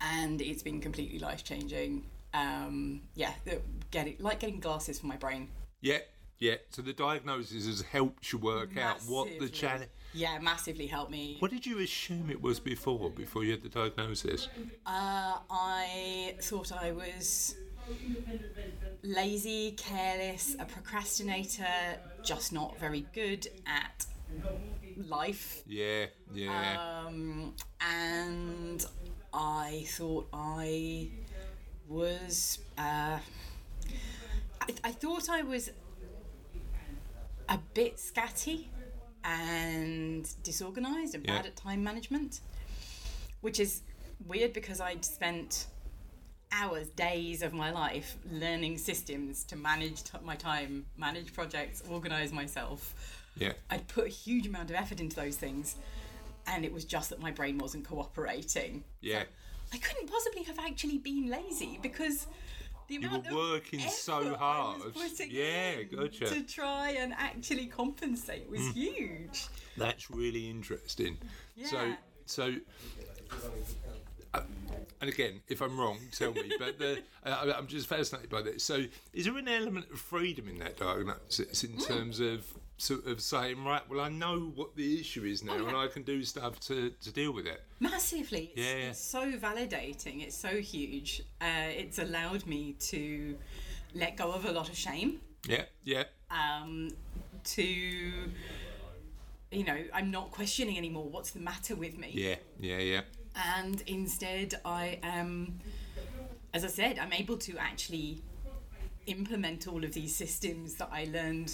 [0.01, 2.05] and it's been completely life changing.
[2.33, 5.49] Um, yeah, the- getting like getting glasses for my brain.
[5.81, 5.99] Yeah,
[6.39, 6.55] yeah.
[6.69, 9.49] So the diagnosis has helped you work out what the Massively.
[9.49, 9.89] challenge.
[10.13, 11.35] Yeah, massively helped me.
[11.39, 13.09] What did you assume it was before?
[13.09, 14.47] Before you had the diagnosis?
[14.85, 17.55] Uh, I thought I was
[19.03, 21.65] lazy, careless, a procrastinator,
[22.23, 24.05] just not very good at
[24.97, 25.63] life.
[25.67, 27.03] Yeah, yeah.
[27.05, 28.85] Um, and
[29.33, 31.09] I thought I
[31.87, 32.59] was.
[32.77, 33.19] Uh,
[34.61, 35.69] I, I thought I was
[37.47, 38.65] a bit scatty
[39.23, 41.37] and disorganized and Yeah.
[41.37, 42.39] bad at time management,
[43.41, 43.81] which is
[44.25, 45.67] weird because I'd spent
[46.61, 52.31] hours, days of my life learning systems to manage t- my time, manage projects, organize
[52.31, 52.93] myself.
[53.37, 53.53] yeah.
[53.69, 55.75] I'd put a huge amount of effort into those things,
[56.47, 58.83] and it was just that my brain wasn't cooperating.
[59.01, 59.23] Yeah.
[59.73, 62.27] I couldn't possibly have actually been lazy because
[62.87, 65.31] the You amount were of working so effort I was hard.
[65.31, 66.25] Yeah, gotcha.
[66.27, 69.47] To try and actually compensate was huge.
[69.75, 71.17] That's really interesting.
[71.65, 71.95] So, Yeah.
[72.25, 72.55] so,
[73.31, 73.35] uh,
[75.01, 76.51] and again, if I'm wrong, tell me.
[76.57, 78.63] But the, uh, I'm just fascinated by this.
[78.63, 82.45] So, is there an element of freedom in that diagnosis in terms of
[82.77, 86.03] sort of saying, right, well, I know what the issue is now, and I can
[86.03, 87.63] do stuff to, to deal with it.
[87.79, 88.51] Massively.
[88.55, 88.89] It's, Yeah.
[88.89, 90.23] it's so validating.
[90.23, 91.21] It's so huge.
[91.39, 93.37] Uh, it's allowed me to
[93.93, 95.21] let go of a lot of shame.
[95.47, 96.89] Yeah, yeah, um,
[97.43, 97.63] to
[99.51, 103.01] you know i'm not questioning anymore what's the matter with me yeah, yeah, yeah.
[103.35, 105.59] And instead i am
[106.53, 108.21] as i said i'm able to actually
[109.07, 111.51] implement all of these systems that i learned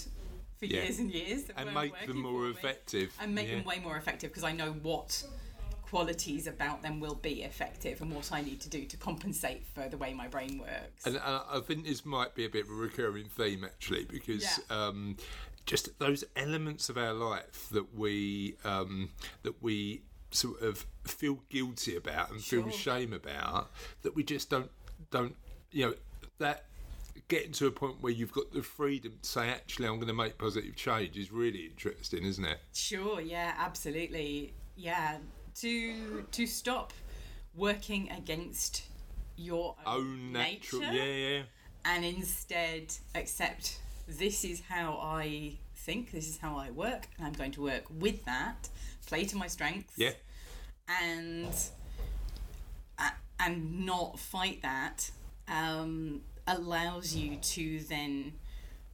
[0.58, 0.84] for Yeah.
[0.84, 3.14] years and years And make them more effective.
[3.20, 3.56] and make yeah.
[3.56, 5.24] them way more effective because i know what
[5.82, 9.90] qualities about them will be effective and what i need to do to compensate for
[9.90, 12.70] the way my brain works And uh, I think this might be a bit of
[12.72, 14.76] a recurring theme actually, because Yeah.
[14.88, 15.18] um,
[15.66, 19.10] just those elements of our life that we um,
[19.44, 22.72] that we sort of feel guilty about and feel Sure.
[22.72, 23.72] shame about,
[24.04, 24.72] that we just don't
[25.10, 25.36] don't
[25.72, 25.94] you know
[26.40, 26.66] that
[27.28, 30.14] getting to a point where you've got the freedom to say actually I'm going to
[30.14, 32.60] make positive change is really interesting, isn't it?
[32.74, 34.54] Sure, yeah, absolutely.
[34.76, 35.18] Yeah,
[35.56, 36.94] to to stop
[37.56, 38.84] working against
[39.36, 41.04] your Own natural, nature yeah,
[41.38, 41.42] yeah,
[41.86, 47.34] and instead accept this is how I think, this is how I work, and I'm
[47.34, 48.70] going to work with that,
[49.06, 50.12] play to my strengths, yeah,
[51.02, 51.54] and
[53.40, 55.10] and not fight that
[55.48, 58.34] um, allows you to then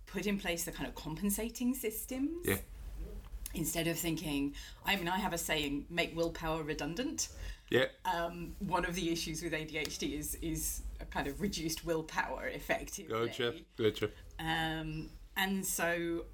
[0.06, 2.46] put in place the kind of compensating systems.
[2.46, 2.58] Yeah,
[3.54, 4.54] instead of thinking
[4.86, 7.30] i mean i have a saying make willpower redundant.
[7.70, 12.48] Yeah, um, one of the issues with adhd is is a kind of reduced willpower
[12.48, 13.14] effectively.
[13.14, 14.10] Gotcha, gotcha.
[14.40, 16.26] um, and so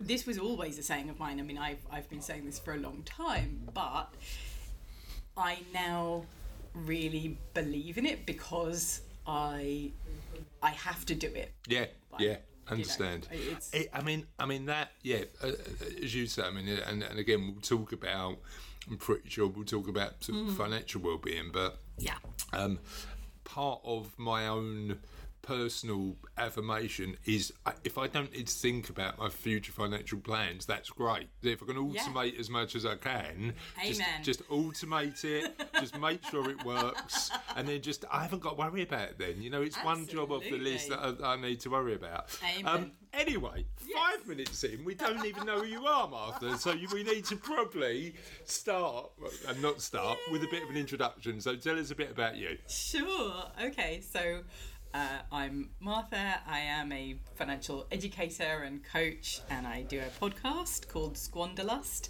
[0.00, 2.72] this was always a saying of mine i mean I've, I've been saying this for
[2.74, 4.08] a long time but
[5.36, 6.24] i now
[6.74, 9.92] really believe in it because I
[10.62, 11.52] I have to do it.
[11.66, 12.38] Yeah, Like, yeah, you know,
[12.72, 13.28] understand.
[13.72, 14.92] It, I mean, I mean that.
[15.02, 15.52] Yeah, uh, uh,
[16.02, 16.42] as you say.
[16.42, 18.38] I mean, and, and again, we'll talk about.
[18.90, 20.56] I'm pretty sure we'll talk about sort Mm.
[20.56, 22.16] financial well-being, but Yeah.
[22.52, 22.78] um,
[23.44, 24.98] part of my own
[25.42, 27.52] personal affirmation is
[27.84, 31.28] if I don't need to think about my future financial plans, that's great.
[31.42, 32.02] If I can Yeah.
[32.02, 37.30] automate as much as I can, just, just automate it, just make sure it works,
[37.56, 39.40] and then just I haven't got to worry about it then.
[39.42, 42.26] You know, it's one job off the list that I, I need to worry about.
[42.64, 46.58] Um, anyway, five minutes in, we don't even know who you are, Martha.
[46.58, 49.10] So you, we need to probably start,
[49.48, 51.40] and not start, with a bit of an introduction.
[51.40, 52.58] So tell us a bit about you.
[52.68, 53.44] Sure.
[53.62, 54.00] Okay.
[54.00, 54.42] So
[54.94, 56.40] uh, I'm Martha.
[56.46, 62.08] I am a financial educator and coach, and I do a podcast called Squanderlust,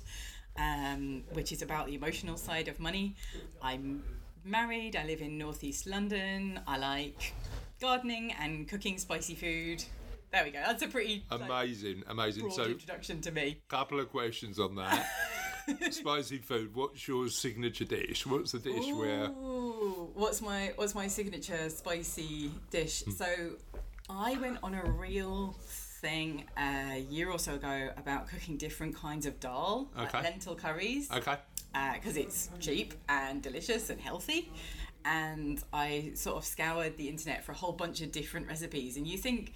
[0.58, 3.16] um, which is about the emotional side of money.
[3.62, 4.02] I'm
[4.44, 4.96] married.
[4.96, 6.60] I live in northeast London.
[6.66, 7.34] I like
[7.80, 9.84] gardening and cooking spicy food.
[10.32, 10.60] There we go.
[10.64, 12.42] That's a pretty like, Amazing, amazing.
[12.44, 13.60] broad So, introduction to me.
[13.68, 15.06] couple of questions on that.
[15.90, 16.74] Spicy food.
[16.74, 18.26] What's your signature dish?
[18.26, 19.26] What's the dish where?
[19.26, 23.02] Ooh, what's my what's my signature spicy dish?
[23.04, 23.10] Hmm.
[23.12, 23.26] So,
[24.08, 25.56] I went on a real
[26.00, 30.04] thing a year or so ago about cooking different kinds of dal, Okay.
[30.18, 31.36] like lentil curries, Okay.
[31.94, 34.50] because it's cheap and delicious and healthy.
[35.04, 38.96] And I sort of scoured the internet for a whole bunch of different recipes.
[38.98, 39.52] And you think,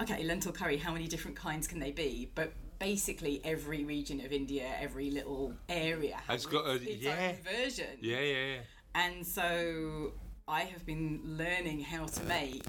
[0.00, 2.30] okay, lentil curry, how many different kinds can they be?
[2.34, 7.28] But basically, every region of India, every little area Has got a- its yeah.
[7.30, 7.86] own version.
[8.00, 8.60] Yeah, yeah, yeah.
[8.96, 10.12] And so
[10.48, 12.64] I have been learning how to make,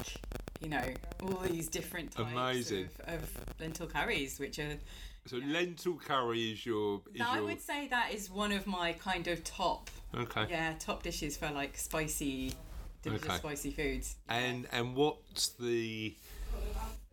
[0.62, 0.88] you know,
[1.24, 2.90] all these different types Amazing.
[3.08, 4.78] Of, of lentil curries, which are.
[5.26, 7.02] So lentil curry is your.
[7.14, 10.46] Is Now, I would say that is one of my kind of top, okay.
[10.50, 12.54] yeah, top dishes for like spicy,
[13.02, 13.38] delicious Okay.
[13.38, 14.16] spicy foods.
[14.30, 16.16] And and what's the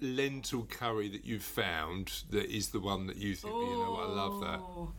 [0.01, 4.07] lentil curry that you've found that is the one that you think you know I
[4.07, 4.61] love that.
[4.61, 4.93] Oh,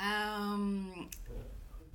[0.00, 1.08] Um,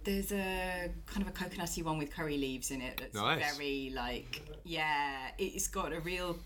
[0.04, 3.56] there's a kind of a coconutty one with curry leaves in it that's Nice.
[3.56, 6.38] very like yeah, it's got a real.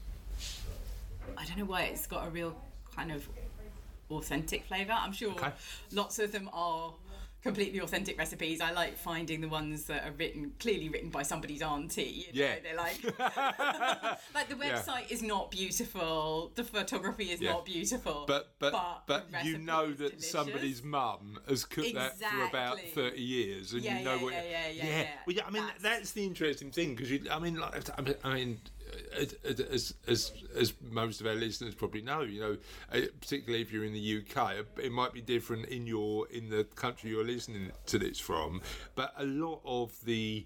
[1.38, 2.56] I don't know why it's got a real
[2.96, 3.28] kind of
[4.12, 4.94] authentic flavour.
[4.94, 5.52] I'm sure Okay.
[5.92, 6.94] lots of them are
[7.44, 8.60] completely authentic recipes.
[8.62, 12.26] I like finding the ones that are written clearly written by somebody's auntie.
[12.34, 12.48] You know?
[12.48, 12.56] Yeah.
[12.64, 13.04] they're like
[14.36, 16.52] like the website is not beautiful.
[16.56, 17.54] The photography is Yeah.
[17.54, 18.26] not beautiful.
[18.28, 18.72] But but
[19.08, 23.84] But but, you know that somebody's mum has cooked that for about thirty years, and
[23.84, 24.34] Yeah, you know yeah, what.
[24.34, 25.08] yeah, yeah, yeah, yeah.
[25.26, 25.44] Well, yeah.
[25.48, 27.26] I mean, That's- that's, the interesting thing because you.
[27.32, 28.62] I mean, like, I mean, I mean.
[29.16, 32.58] As, as, as, most of our listeners probably know, you know,
[32.94, 36.64] uh, particularly if you're in the UK, it might be different in your in the
[36.76, 38.62] country you're listening to this from.
[38.96, 40.46] But a lot of the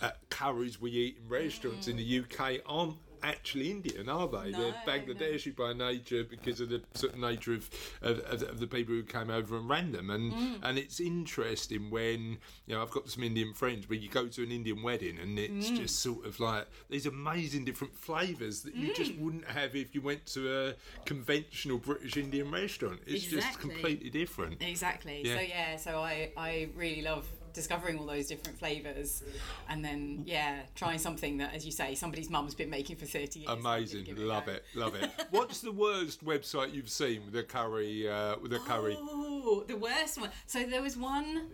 [0.00, 4.50] uh, curries we eat in restaurants in the UK aren't actually Indian, are they?
[4.50, 4.92] No, They're no.
[4.92, 7.70] Bangladeshi by nature because of the sort of nature of,
[8.02, 10.10] of, of, the people who came over and ran them.
[10.10, 10.58] And Mm.
[10.62, 14.42] and it's interesting when you know I've got some Indian friends, but you go to
[14.42, 15.76] an Indian wedding and it's Mm.
[15.76, 18.96] just sort of like these amazing different flavours that you Mm.
[18.96, 23.00] just wouldn't have if you went to a conventional British Indian restaurant.
[23.06, 24.62] It's just completely different.
[24.62, 25.22] Exactly.
[25.24, 25.34] Yeah.
[25.36, 29.22] So yeah, so I I really love discovering all those different flavors,
[29.68, 33.40] and then yeah, trying something that, as you say, somebody's mum's been making for thirty
[33.40, 33.50] years.
[33.50, 35.10] Amazing, love it, love it.
[35.30, 38.08] What's the worst website you've seen with a curry?
[38.08, 40.30] Uh, with a curry, Oh, the worst one.
[40.46, 41.46] So there was one,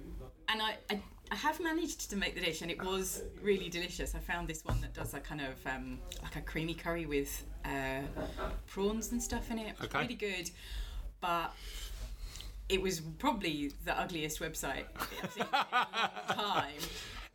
[0.48, 4.14] and I, I I have managed to make the dish, and it was really delicious.
[4.16, 7.44] I found this one that does a kind of um, like a creamy curry with
[7.64, 8.00] uh,
[8.66, 9.76] prawns and stuff in it.
[9.80, 10.00] It Okay.
[10.00, 10.50] Really good,
[11.20, 11.52] but.
[12.70, 14.84] It was probably the ugliest website
[15.22, 16.72] I've seen in a long time.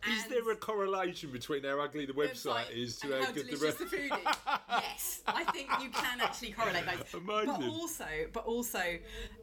[0.10, 3.50] Is there a correlation between how ugly the website website is to how how good
[3.50, 4.36] the re- the food is.
[4.70, 7.22] yes, I think you can actually correlate those.
[7.26, 8.82] But also, but also,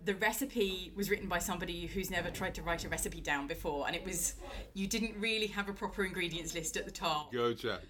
[0.04, 3.86] the recipe was written by somebody who's never tried to write a recipe down before,
[3.86, 4.34] and it was
[4.74, 7.32] you didn't really have a proper ingredients list at the top.
[7.32, 7.80] Gotcha,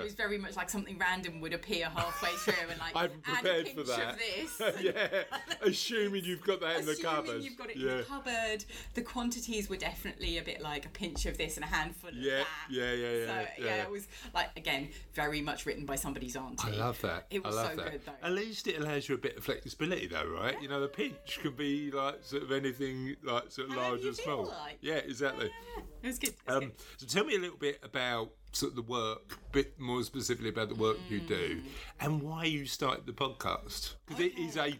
[0.00, 3.22] It was very much like something random would appear halfway through, and like I haven't
[3.26, 4.12] add a prepared pinch for that.
[4.12, 4.82] of this.
[4.82, 5.22] yeah,
[5.62, 7.42] assuming you've got that in the cupboard.
[7.42, 8.64] You've got it in the cupboard,
[8.94, 12.16] the quantities were definitely a bit like a pinch of this and a handful of
[12.20, 13.64] Yeah, yeah, yeah, yeah, So yeah.
[13.64, 16.68] yeah, it was like again very much written by somebody's auntie.
[16.72, 17.26] I love that.
[17.30, 17.90] It was I love so that.
[17.92, 18.26] good though.
[18.26, 20.60] At least it allows you a bit of flexibility, though, right?
[20.62, 24.10] You know, the pinch can be like sort of anything, like sort of large you
[24.10, 24.44] or small.
[24.46, 24.78] like.
[24.80, 25.50] Yeah, exactly.
[25.76, 26.30] Yeah, it was good.
[26.30, 26.72] It was Um, good.
[26.98, 30.48] so tell me a little bit about sort of the work, a bit more specifically
[30.50, 31.28] about the work you Mm.
[31.28, 31.62] do,
[32.00, 34.78] and why you started the podcast because it is a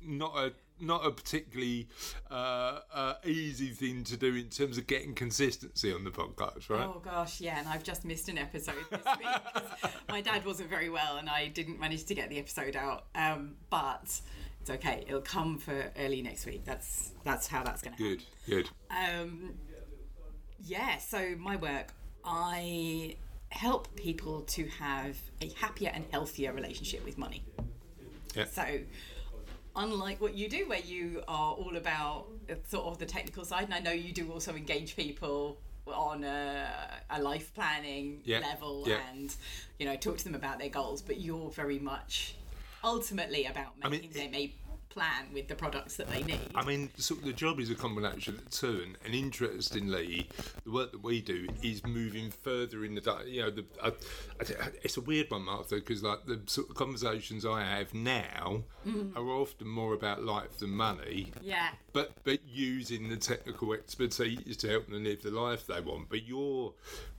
[0.00, 1.88] not a not a particularly
[2.30, 6.86] uh, uh, easy thing to do in terms of getting consistency on the podcast, right?
[6.86, 9.90] Oh gosh, yeah, and I've just missed an episode this week.
[10.08, 13.06] My dad wasn't very well, and I didn't manage to get the episode out.
[13.14, 14.20] Um, but
[14.60, 16.64] it's okay; it'll come for early next week.
[16.64, 18.24] That's that's how that's going to happen.
[18.46, 18.70] Good, good.
[18.90, 19.54] Um,
[20.64, 21.92] yeah, so my work,
[22.24, 23.16] I
[23.50, 27.44] help people to have a happier and healthier relationship with money.
[28.34, 28.46] Yeah.
[28.46, 28.64] So,
[29.76, 32.26] unlike what you do, where you are all about
[32.68, 36.66] sort of the technical side, and I know you do also engage people on a,
[37.10, 38.98] a life planning Yeah, level yeah.
[39.12, 39.34] and
[39.78, 42.36] you know talk to them about their goals, but you're very much
[42.82, 44.52] ultimately about I mean, making them a
[44.94, 46.50] plan with the products that they need.
[46.54, 50.28] I mean, of the job is a combination of the two, and, and interestingly,
[50.64, 53.24] the work that we do is moving further in the.
[53.26, 56.76] You know, the I, I, it's a weird one, Martha, because like the sort of
[56.76, 59.16] conversations I have now mm.
[59.16, 61.32] are often more about life than money.
[61.42, 61.70] yeah.
[61.92, 66.08] But but using the technical expertise to help them live the life they want.
[66.08, 66.72] But you're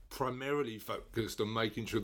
[0.10, 2.04] primarily focused on making sure.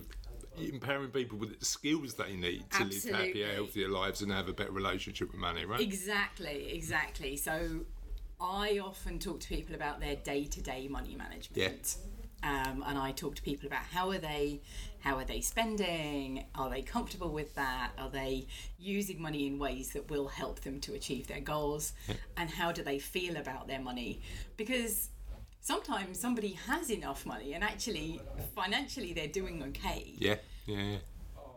[0.58, 3.26] Empowering people with the skills they need to live Absolutely.
[3.26, 5.80] happier, healthier lives and have a better relationship with money, right?
[5.80, 7.38] Exactly, exactly.
[7.38, 7.82] So
[8.40, 11.98] I often talk to people about their day-to-day money management.
[12.44, 14.62] Um, and I talk to people about how are they
[15.00, 16.46] how are they spending?
[16.56, 17.92] Are they comfortable with that?
[17.98, 18.48] Are they
[18.80, 21.94] using money in ways that will help them to achieve their goals?
[22.38, 24.22] And how do they feel about their money?
[24.58, 25.10] Because
[25.62, 28.19] sometimes somebody has enough money and actually
[28.56, 30.97] financially they're doing okay, Yeah, yeah, yeah.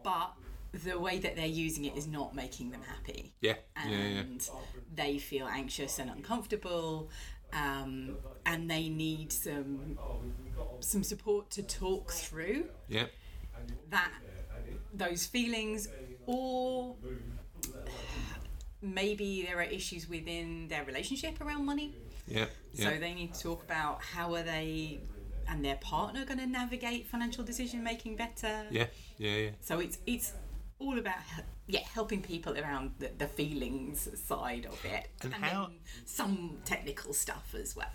[0.02, 0.32] but
[0.84, 3.54] the way that they're using it is not making them happy Yeah,
[3.86, 4.20] yeah, yeah.
[4.20, 4.48] and
[4.94, 7.10] they feel anxious and uncomfortable
[7.52, 9.98] um, and they need some
[10.80, 13.06] some support to talk through Yeah,
[13.90, 14.10] that
[14.92, 15.88] those feelings
[16.26, 16.96] or
[18.82, 21.94] maybe there are issues within their relationship around money
[22.26, 22.90] yeah, yeah.
[22.90, 25.00] so they need to talk about how are they
[25.48, 28.86] and their partner going to navigate financial decision making better yeah,
[29.18, 29.50] yeah, yeah.
[29.60, 30.32] so it's it's
[30.78, 31.16] all about
[31.66, 37.12] yeah helping people around the, the feelings side of it, And how- then some technical
[37.12, 37.86] stuff as well.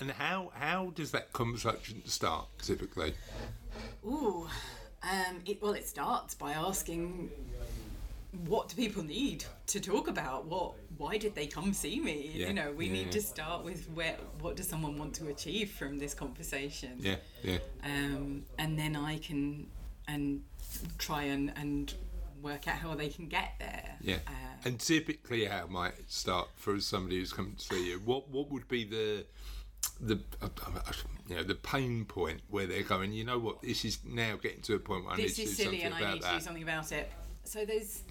[0.00, 3.14] And how how does that conversation start typically?
[4.04, 4.48] Ooh,
[5.02, 7.30] um, it, well, it starts by asking
[8.46, 10.46] what do people need to talk about?
[10.46, 12.30] What why did they come see me?
[12.34, 15.28] Yeah, You know, we yeah, need to start with where what does someone want to
[15.28, 16.96] achieve from this conversation?
[16.98, 19.68] Yeah, yeah, um, and then I can
[20.06, 20.42] and
[20.98, 21.92] try and, and
[22.42, 23.96] work out how they can get there.
[24.00, 24.16] yeah.
[24.26, 24.30] Uh,
[24.64, 28.00] and typically, how might start for somebody who's come to see you?
[28.04, 29.24] What what would be the
[30.00, 30.48] the uh,
[31.28, 33.12] you know the pain point where they're going?
[33.12, 33.62] You know what?
[33.62, 35.80] This is now getting to a point where I this need to is do silly
[35.82, 36.42] something and I about need to do that.
[36.42, 37.12] something about it.
[37.44, 38.02] So there's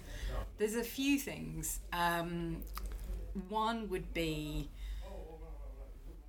[0.58, 1.80] there's a few things.
[1.92, 2.58] Um,
[3.48, 4.70] one would be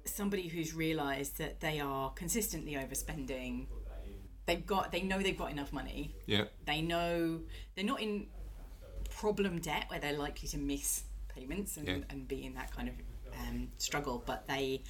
[0.05, 3.67] somebody who's realised that they are consistently overspending.
[4.45, 6.15] They've got they know they've got enough money.
[6.25, 7.39] Yeah, They know
[7.75, 8.27] they're not in
[9.09, 11.97] problem debt where they're likely to miss payments and, Yeah.
[12.09, 12.95] and be in that kind of
[13.39, 14.83] um, struggle, but they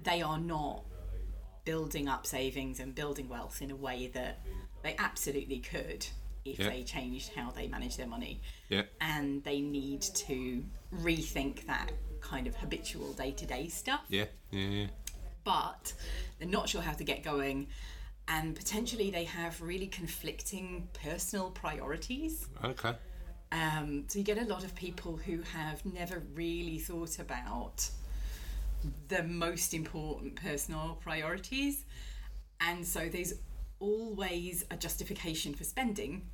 [0.00, 0.84] they are not
[1.64, 4.40] building up savings and building wealth in a way that
[4.82, 6.04] they absolutely could
[6.44, 6.68] if Yeah.
[6.70, 8.40] they changed how they manage their money.
[8.68, 14.26] yeah, And they need to rethink that kind of habitual day to day stuff yeah,
[14.52, 14.86] yeah, yeah.
[15.44, 15.92] but
[16.38, 17.66] they're not sure how to get going
[18.28, 22.94] and potentially they have really conflicting personal priorities Okay.
[23.50, 27.90] um, so you get a lot of people who have never really thought about
[29.08, 31.84] the most important personal priorities
[32.60, 33.34] and so there's
[33.82, 36.30] always a justification for spending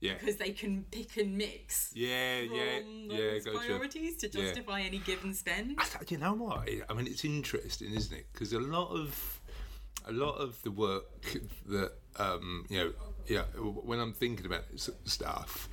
[0.00, 2.78] Yeah, because they can pick and mix yeah, yeah,
[3.18, 3.38] yeah.
[3.38, 3.58] Gotcha.
[3.58, 4.44] priorities to Yeah.
[4.44, 6.68] justify any given spend I th- you know what?
[6.88, 8.26] I mean, it's interesting, isn't it?
[8.32, 9.40] Because a lot of
[10.06, 11.20] a lot of the work
[11.66, 12.90] that um, you know,
[13.26, 13.42] yeah,
[13.88, 15.68] when I'm thinking about this stuff,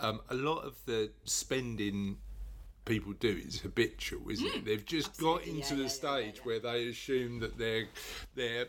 [0.00, 2.18] um, a lot of the spending
[2.84, 4.64] people do is habitual, isn't it?
[4.64, 6.42] They've just got into yeah, the yeah, stage yeah.
[6.42, 7.86] where they assume that they're
[8.34, 8.66] they're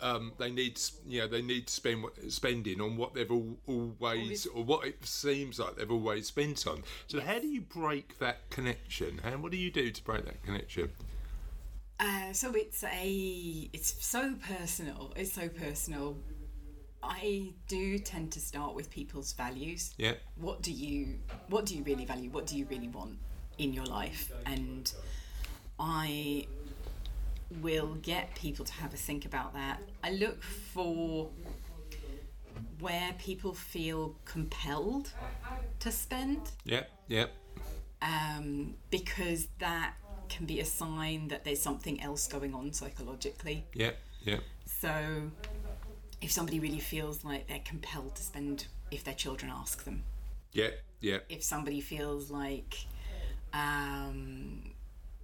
[0.00, 3.56] um, they need you know they need to spend what- spending on what they've all,
[3.66, 6.82] always or what it seems like they've always spent on.
[7.06, 9.20] So how do you break that connection?
[9.24, 10.90] And what do you do to break that connection?
[11.98, 15.12] Uh, so it's a it's so personal.
[15.16, 16.18] It's so personal.
[17.02, 19.94] I do tend to start with people's values.
[19.96, 22.30] Yeah, What do you what do you really value?
[22.30, 23.18] What do you really want
[23.58, 24.32] in your life?
[24.44, 24.92] And
[25.78, 26.46] I
[27.62, 29.80] will get people to have a think about that.
[30.02, 31.28] I look for
[32.80, 35.10] where people feel compelled
[35.80, 37.26] to spend yeah, yeah,
[38.02, 39.94] um, because that
[40.28, 43.64] can be a sign that there's something else going on psychologically.
[43.74, 43.92] Yeah,
[44.22, 45.30] yeah, So,
[46.20, 50.02] if somebody really feels like they're compelled to spend if their children ask them,
[50.52, 52.86] yeah, yeah, if somebody feels like,
[53.52, 54.72] um,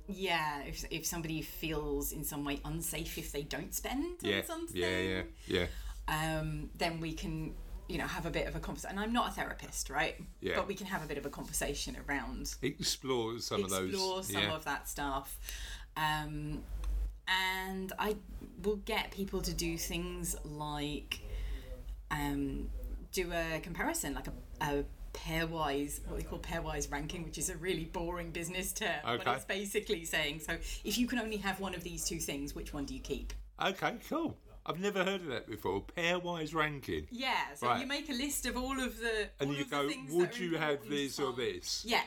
[0.09, 4.45] yeah, if, if somebody feels in some way unsafe if they don't spend yeah, on
[4.45, 5.67] something, yeah, yeah, yeah.
[6.09, 7.55] um, then we can,
[7.89, 8.97] you know, have a bit of a conversation.
[8.97, 10.17] And I'm not a therapist, right?
[10.41, 10.55] Yeah.
[10.57, 13.91] But we can have a bit of a conversation around Explore some explore of those.
[13.91, 14.55] Explore some yeah.
[14.55, 15.39] of that stuff.
[15.97, 16.63] Um,
[17.29, 18.17] and I
[18.63, 21.21] will get people to do things like
[22.11, 22.69] um,
[23.13, 27.57] do a comparison, like a, a pairwise, what they call pairwise ranking, which is a
[27.57, 28.97] really boring business term.
[29.05, 30.55] But it's basically saying, so
[30.85, 33.33] if you can only have one of these two things, which one do you keep?
[33.63, 34.37] Okay, cool.
[34.65, 35.83] I've never heard of that before.
[35.97, 37.07] Pairwise ranking.
[37.11, 37.81] Yeah, so Right.
[37.81, 41.19] you make a list of all of the And you go, would you have this
[41.19, 41.85] or this?
[41.87, 42.03] Yeah.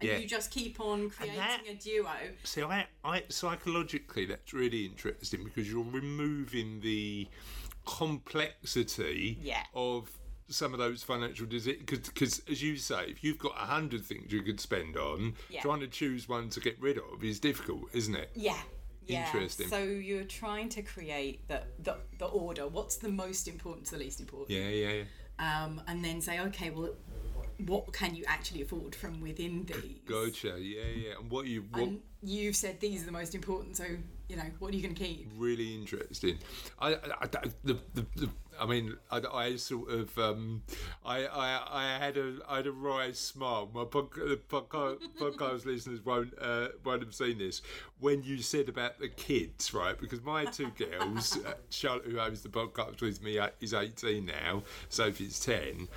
[0.00, 0.16] And Yeah.
[0.18, 2.10] you just keep on creating that- a duo.
[2.44, 7.28] See, I, I psychologically, that's really interesting because you're removing the
[7.84, 9.64] complexity Yeah.
[9.74, 10.17] of
[10.48, 11.84] some of those financial decisions.
[11.86, 15.60] Because, as you say, if you've got a hundred things you could spend on, Yeah.
[15.60, 18.30] trying to choose one to get rid of is difficult, isn't it?
[18.34, 18.58] Yeah.
[19.06, 19.26] Yeah.
[19.26, 19.68] Interesting.
[19.68, 22.68] So you're trying to create the, the the order.
[22.68, 24.50] What's the most important to the least important?
[24.50, 25.04] Yeah, yeah, yeah.
[25.64, 26.90] Um, and then say, okay, well,
[27.66, 30.00] what can you actually afford from within these?
[30.06, 30.58] Gotcha.
[30.60, 31.12] Yeah, yeah.
[31.20, 33.76] And what you what And you've said these are the most important.
[33.76, 33.84] So
[34.28, 35.30] you know, what are you going to keep?
[35.36, 36.38] really interesting.
[36.78, 37.26] I, I, I
[37.64, 38.28] the, the, the,
[38.60, 40.62] I mean, I, I sort of, um,
[41.04, 43.70] I, I, I had a, I had a wry smile.
[43.72, 44.38] My podcast,
[45.18, 47.62] podcast listeners won't, uh, won't have seen this
[48.00, 49.98] when you said about the kids, right?
[49.98, 54.26] Because my two girls, uh, Charlotte, who owns the podcast with me, uh, is eighteen
[54.26, 54.62] now.
[54.88, 55.88] Sophie's ten.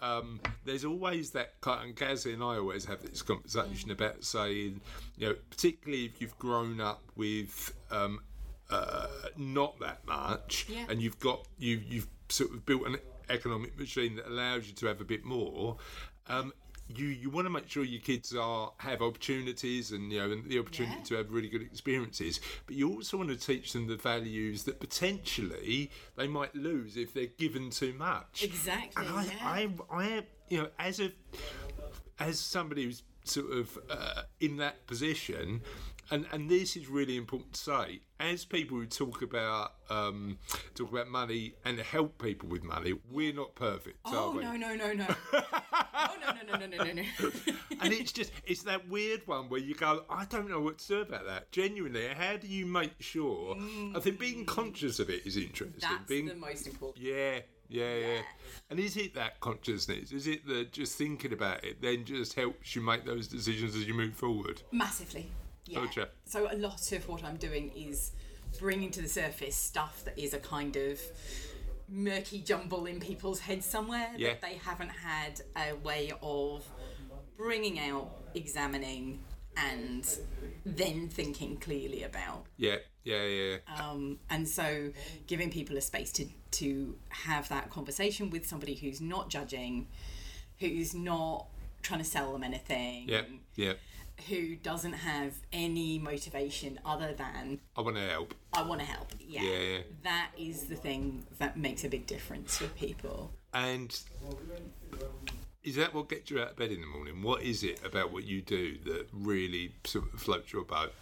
[0.00, 4.80] Um, there's always that kind and Gazzy and I always have this conversation about saying,
[5.16, 8.18] you know, particularly if you've grown up with um,
[8.70, 9.06] uh,
[9.36, 10.86] not that much, Yeah.
[10.88, 12.96] and you've got you you've sort of built an
[13.28, 15.76] economic machine that allows you to have a bit more.
[16.28, 16.52] Um,
[16.88, 20.48] you you want to make sure your kids are have opportunities and you know and
[20.50, 21.04] the opportunity Yeah.
[21.04, 24.80] to have really good experiences, but you also want to teach them the values that
[24.80, 28.42] potentially they might lose if they're given too much.
[28.42, 29.06] Exactly.
[29.06, 29.32] And I, yeah.
[29.42, 31.12] I, I, you know, as a,
[32.18, 35.62] as somebody who's sort of uh, in that position,
[36.10, 40.38] and and this is really important to say, as people who talk about um,
[40.74, 44.92] talk about money and help people with money, we're not perfect, oh no no no
[44.92, 45.06] no.
[45.32, 47.02] oh no no no no no no
[47.80, 50.88] and it's just it's that weird one where you go i don't know what to
[50.88, 53.56] do about that genuinely how do you make sure
[53.94, 57.04] i think being conscious of it is interesting That's being the most important.
[57.04, 58.22] yeah yeah, yeah.
[58.68, 60.12] And is it that consciousness?
[60.12, 63.86] Is it that just thinking about it then just helps you make those decisions as
[63.86, 64.60] you move forward?
[64.72, 65.30] Massively.
[65.64, 65.80] Yeah.
[65.80, 66.08] Gotcha.
[66.24, 68.12] So a lot of what I'm doing is
[68.58, 71.00] bringing to the surface stuff that is a kind of
[71.88, 74.30] murky jumble in people's heads somewhere Yeah.
[74.30, 76.64] that they haven't had a way of
[77.36, 79.22] bringing out, examining,
[79.56, 80.06] and
[80.64, 82.46] then thinking clearly about.
[82.56, 83.56] Yeah, yeah, yeah.
[83.78, 84.90] Um, and so
[85.26, 89.88] giving people a space to, to have that conversation with somebody who's not judging,
[90.58, 91.46] who's not
[91.82, 93.22] trying to sell them anything Yeah,
[93.56, 93.72] yeah.
[94.28, 98.34] Who doesn't have any motivation other than I want to help.
[98.52, 99.12] I want to help.
[99.20, 99.42] Yeah.
[99.42, 99.78] Yeah, yeah.
[100.04, 103.32] That is the thing that makes a big difference with people.
[103.54, 103.98] And
[105.64, 107.22] is that what gets you out of bed in the morning?
[107.22, 110.92] What is it about what you do that really sort of floats your boat?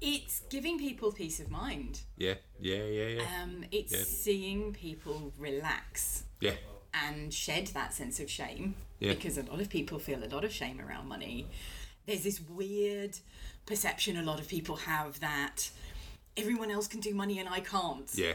[0.00, 2.00] It's giving people peace of mind.
[2.16, 3.42] Yeah, yeah, yeah, yeah.
[3.42, 4.02] Um, it's Yeah.
[4.04, 6.54] seeing people relax Yeah,
[6.92, 9.14] and shed that sense of shame Yeah.
[9.14, 11.46] because a lot of people feel a lot of shame around money.
[12.06, 13.18] There's this weird
[13.64, 15.70] perception a lot of people have that
[16.36, 18.10] everyone else can do money and I can't.
[18.14, 18.32] yeah,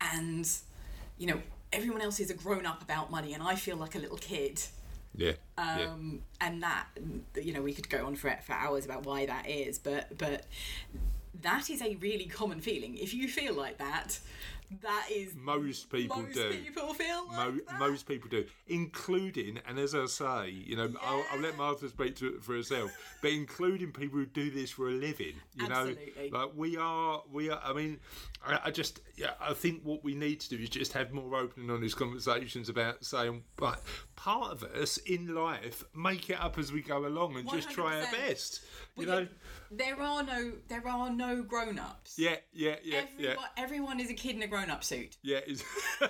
[0.00, 0.48] and
[1.18, 1.40] you know
[1.72, 4.60] everyone else is a grown up about money and i feel like a little kid
[5.16, 5.84] yeah, yeah.
[5.84, 6.86] um, and that
[7.40, 10.46] you know we could go on for for hours about why that is but but
[11.42, 14.18] that is a really common feeling if you feel like that
[14.82, 16.50] that is Most people most do.
[16.50, 21.24] people feel like Mo- most people do, including, and as I say, you know, I'll,
[21.32, 22.90] I'll let Martha speak to it for herself,
[23.22, 25.34] but including people who do this for a living.
[25.54, 26.30] You Absolutely.
[26.30, 27.60] know, like we are, we are.
[27.64, 28.00] I mean,
[28.44, 31.36] I, I just, yeah, I think what we need to do is just have more
[31.36, 33.80] open and honest conversations about saying, but
[34.16, 38.00] part of us in life make it up as we go along and just try
[38.00, 38.60] our best.
[38.96, 39.28] You Well, know,
[39.70, 43.34] there are no there are no grown-ups yeah, yeah, yeah, everyone, yeah.
[43.56, 45.16] everyone is a kid and a grown grown-up suit.
[45.22, 45.62] Yeah, it's,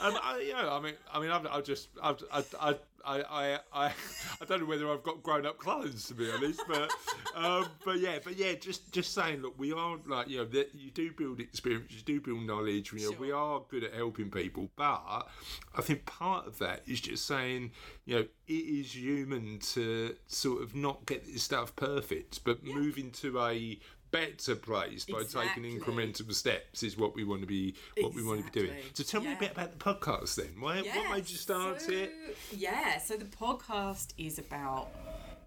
[0.00, 0.68] um, I, yeah.
[0.70, 3.92] I mean, I mean, I've, I've just, I've, I, I, I, I, I,
[4.40, 6.90] I don't know whether I've got grown-up clothes to be honest, but,
[7.36, 10.74] um, but yeah, but yeah, just, just saying, look, we are like, you know, that
[10.74, 14.30] you do build experience, you do build knowledge, you know, we are good at helping
[14.30, 15.28] people, but
[15.76, 17.70] I think part of that is just saying,
[18.06, 22.98] you know, it is human to sort of not get this stuff perfect, but move
[22.98, 23.78] into a
[24.10, 28.44] better place by taking incremental steps is what we want to be what we want
[28.44, 28.78] to be doing.
[28.94, 30.54] So tell me a bit about the podcast then.
[30.58, 32.12] Why, what made you start so, it?
[32.56, 34.88] Yeah, so the podcast is about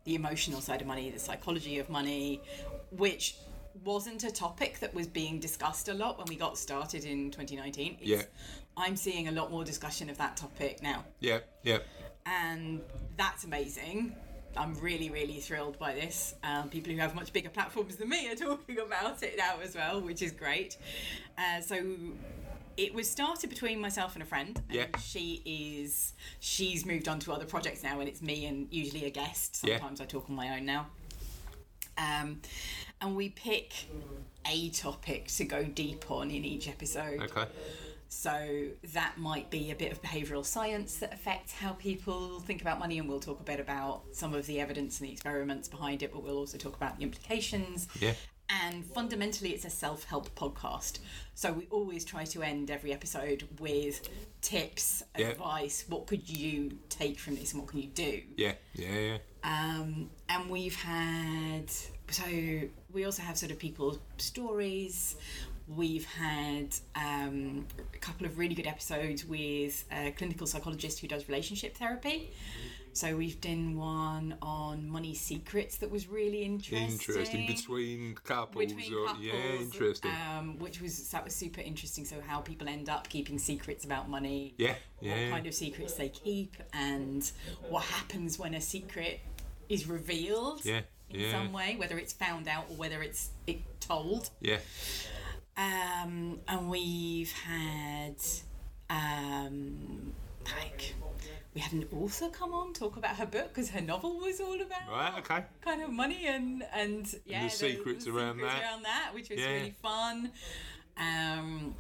[0.06, 2.42] the emotional side of money, the psychology of money,
[2.92, 3.36] which
[3.84, 7.94] wasn't a topic that was being discussed a lot when we got started in 2019.
[8.02, 8.24] It's- Yeah.
[8.78, 11.80] I'm seeing a lot more discussion of that topic now, Yeah, yeah,
[12.26, 12.82] and
[13.18, 14.16] that's amazing.
[14.58, 16.36] I'm really, really thrilled by this.
[16.44, 19.76] Um, people who have much bigger platforms than me are talking about it now as
[19.76, 20.78] well, which is great.
[21.38, 21.96] Uh, so
[22.78, 24.62] it was started between myself and a friend.
[24.70, 24.86] And Yeah.
[25.02, 29.10] She is she's moved on to other projects now, and it's me and usually a
[29.10, 29.62] guest.
[29.64, 29.78] Yeah.
[29.78, 30.88] Sometimes I talk on my own now.
[31.98, 32.42] Um,
[33.02, 33.74] and we pick
[34.46, 37.22] a topic to go deep on in each episode.
[37.22, 37.46] okay.
[38.12, 42.80] So that might be a bit of behavioural science that affects how people think about
[42.80, 46.02] money, and we'll talk a bit about some of the evidence and the experiments behind
[46.02, 47.88] it, but we'll also talk about the implications.
[48.00, 48.14] Yeah.
[48.50, 50.98] And fundamentally, it's a self help podcast.
[51.36, 54.10] So we always try to end every episode with
[54.42, 55.28] tips, Yeah.
[55.28, 55.86] advice.
[55.88, 58.24] What could you take from this and what can you do?
[58.36, 59.18] Yeah, yeah, yeah.
[59.44, 61.70] Um, and we've had
[62.10, 62.26] so
[62.92, 65.16] we also have sort of people's stories.
[65.76, 71.28] We've had um, a couple of really good episodes with a clinical psychologist who does
[71.30, 72.32] relationship therapy.
[72.94, 76.90] So we've done one on money secrets that was really interesting.
[76.90, 80.12] Interesting between couples, Between or couples, yeah, interesting.
[80.12, 82.04] Um, which was that was super interesting.
[82.04, 86.10] So how people end up keeping secrets about money yeah, what kind of secrets they
[86.10, 87.32] keep and
[87.70, 89.20] what happens when a secret
[89.70, 93.60] is revealed yeah, in yeah, some way, whether it's found out or whether it's it
[93.80, 94.32] told.
[94.42, 94.58] yeah.
[95.60, 98.16] Um, and we've had
[98.90, 100.14] um,
[100.46, 100.96] like
[101.54, 104.56] we had an author come on talk about her book because her novel was all
[104.62, 105.44] about Right, okay.
[105.62, 108.62] kind of money and and yeah the secrets around that.
[108.64, 109.52] around that which was Yeah.
[109.54, 110.32] really fun
[110.98, 111.76] um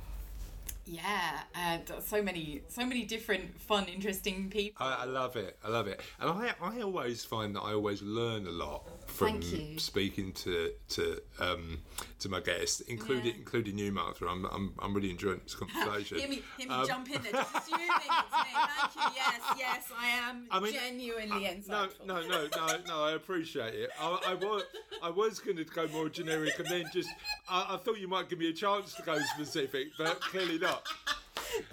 [0.85, 5.57] yeah and so many so many different fun interesting people I, I love it.
[5.63, 9.27] I love it, and I, I always find that I always learn a lot from
[9.41, 9.79] Thank you.
[9.79, 11.79] speaking to to um,
[12.19, 13.33] to my guests, including Yeah.
[13.39, 14.27] including you, Martha.
[14.27, 16.19] I'm, I'm I'm really enjoying this conversation.
[16.19, 18.11] Hear me, hear me Um, jump in there, just assuming it's me.
[18.31, 19.01] Thank you.
[19.15, 22.05] Yes, yes, I am I mean, genuinely No, insightful.
[22.05, 22.77] no, no, no, no.
[22.87, 23.03] no.
[23.03, 23.89] I appreciate it.
[23.99, 24.63] I, I was,
[25.03, 27.09] I was going to go more generic, and then just,
[27.49, 30.85] I, I thought you might give me a chance to go specific, but clearly not.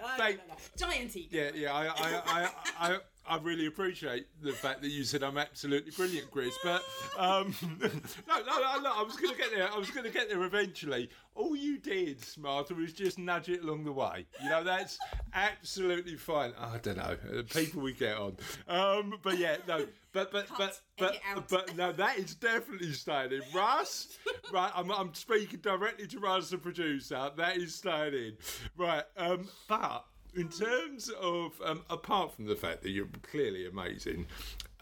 [0.01, 0.89] No, no, thank- no, no.
[0.89, 1.29] Giant ego.
[1.37, 1.73] Yeah, yeah.
[1.75, 2.49] I, I, I,
[2.95, 2.99] I,
[3.29, 6.57] I really appreciate the fact that you said I'm absolutely brilliant, Chris.
[6.63, 6.83] But
[7.19, 7.89] um, no,
[8.29, 8.93] no, no, no.
[8.95, 9.71] I was going to get there.
[9.73, 11.11] I was going to get there eventually.
[11.35, 14.27] All you did, Martha, was just nudge it along the way.
[14.43, 14.99] You know, that's
[15.35, 16.53] absolutely fine.
[16.59, 17.17] I don't know.
[17.53, 18.37] People we get on.
[18.69, 19.87] Um, but yeah, no.
[20.13, 23.43] But but Cut, but but but no, that is definitely staying in.
[23.55, 24.17] Russ,
[24.53, 24.73] right?
[24.75, 27.31] I'm, I'm speaking directly to Russ, the producer.
[27.37, 28.37] That is staying in.
[28.79, 29.05] Right.
[29.19, 30.07] Um, but
[30.37, 34.27] in terms of um, apart from the fact that you're clearly amazing,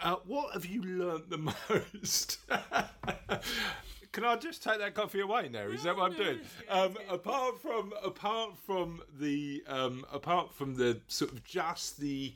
[0.02, 1.38] uh, what have you learnt the
[1.70, 2.38] most?
[4.14, 5.64] Can I just take that coffee away now?
[5.64, 6.38] Is that what I'm doing?
[6.68, 12.32] Um, apart from apart from the um, apart from the sort of just the,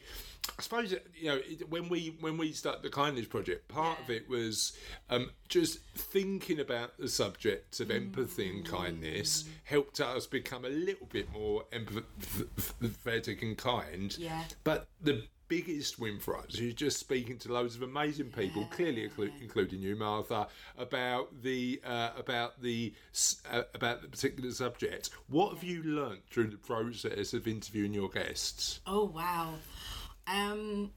[0.59, 4.11] I suppose you know it, when we when we started the kindness project, part of
[4.11, 4.77] it was
[5.09, 11.07] um, just thinking about the subject of empathy and kindness helped us become a little
[11.07, 14.19] bit more empathetic and kind.
[14.19, 14.43] Yeah.
[14.65, 19.09] But the biggest win for us is just speaking to loads of amazing people, clearly
[19.09, 20.47] inclu- including you, Martha,
[20.77, 22.93] about the uh, about the
[23.51, 25.11] uh, about the particular subject.
[25.29, 29.55] What have you learnt through the process of interviewing your guests, Oh wow.
[30.27, 30.91] Um.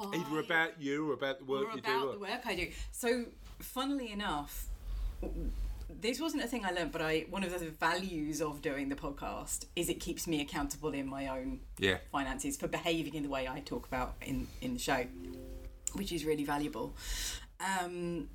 [0.00, 2.12] either I- about you or about the work or you about do?
[2.12, 2.68] the work I do.
[2.92, 3.24] So,
[3.60, 4.66] funnily enough,
[5.88, 8.96] this wasn't a thing I learned, but I one of the values of doing the
[8.96, 13.28] podcast is it keeps me accountable in my own Yeah, finances for behaving in the
[13.28, 15.06] way I talk about in in the show,
[15.94, 16.94] which is really valuable.
[17.60, 18.28] Um,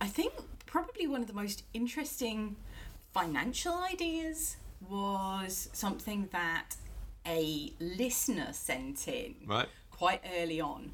[0.00, 0.32] I think
[0.66, 2.56] probably one of the most interesting
[3.12, 4.56] financial ideas
[4.88, 6.76] was something that
[7.26, 9.68] a listener sent in right.
[9.90, 10.92] quite early on,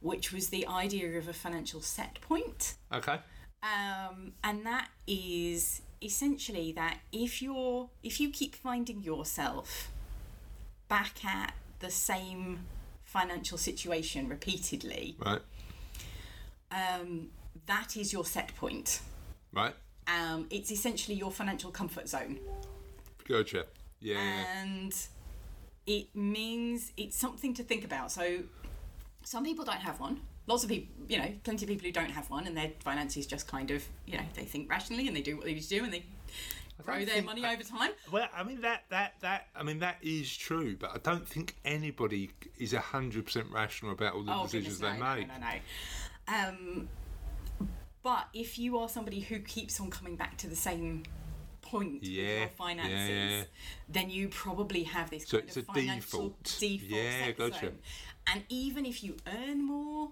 [0.00, 2.74] which was the idea of a financial set point.
[2.92, 3.18] Okay.
[3.62, 9.90] Um, and that is essentially that if you're if you keep finding yourself
[10.88, 12.60] back at the same
[13.04, 15.42] financial situation repeatedly, Right.
[16.70, 17.30] um,
[17.66, 19.00] that is your set point.
[19.52, 19.74] Right.
[20.06, 22.38] Um, it's essentially your financial comfort zone.
[23.28, 23.66] Gotcha.
[24.00, 24.18] Yeah.
[24.18, 24.94] and
[25.86, 28.10] it means it's something to think about.
[28.10, 28.44] So,
[29.24, 30.20] some people don't have one.
[30.50, 33.24] Lots of people, you know, plenty of people who don't have one, and their finances
[33.26, 35.68] just kind of, you know, they think rationally and they do what they need to
[35.68, 36.04] do, and they
[36.84, 37.92] grow their think money over time.
[38.10, 41.54] Well, I mean that that that I mean that is true, but I don't think
[41.64, 45.28] anybody is hundred percent rational about all the Oh, decisions goodness, they no, make.
[45.28, 46.48] no, no, no.
[46.48, 46.88] Um,
[48.02, 51.04] but if you are somebody who keeps on coming back to the same
[51.62, 53.42] point with your finances, yeah, yeah.
[53.88, 56.56] then you probably have this So kind it's of a financial default.
[56.58, 57.60] default Yeah, gotcha.
[57.66, 57.78] zone.
[58.26, 60.10] And even if you earn more,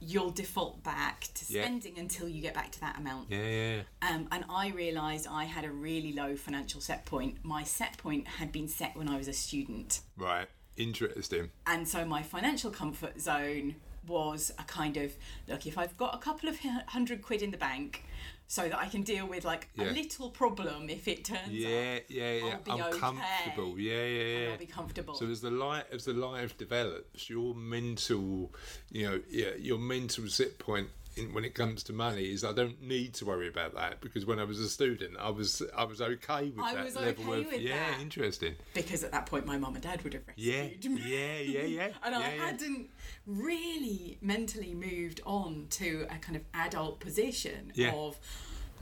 [0.00, 1.62] you'll default back to Yeah.
[1.62, 3.30] spending until you get back to that amount.
[3.30, 3.82] Yeah, yeah.
[4.02, 7.38] Um, and I realised I had a really low financial set point.
[7.44, 10.00] My set point had been set when I was a student.
[10.16, 10.48] Right.
[10.76, 11.50] Interesting.
[11.66, 13.74] And so my financial comfort zone
[14.08, 15.12] was a kind of
[15.46, 18.04] look, if I've got a couple of hundred quid in the bank
[18.50, 19.84] so that I can deal with like Yeah.
[19.84, 22.56] a little problem if it turns Yeah, up, yeah, yeah.
[22.64, 22.98] Be I'm okay.
[22.98, 23.78] comfortable.
[23.78, 24.52] Yeah, yeah, yeah.
[24.52, 25.14] I'll be comfortable.
[25.14, 28.52] So as the life as the life develops, your mental,
[28.90, 30.88] you know, yeah, your mental zip point
[31.18, 34.24] in, when it comes to money is I don't need to worry about that because
[34.26, 37.30] when I was a student, I was I was okay with I that was level
[37.32, 38.00] okay of with yeah, that.
[38.00, 38.54] interesting.
[38.74, 41.02] because at that point my mum and dad would have Yeah, rescued me.
[41.06, 41.88] yeah, yeah, yeah.
[42.04, 42.44] and I yeah, yeah.
[42.46, 42.90] hadn't
[43.26, 47.92] really mentally moved on to a kind of adult position Yeah.
[47.94, 48.18] of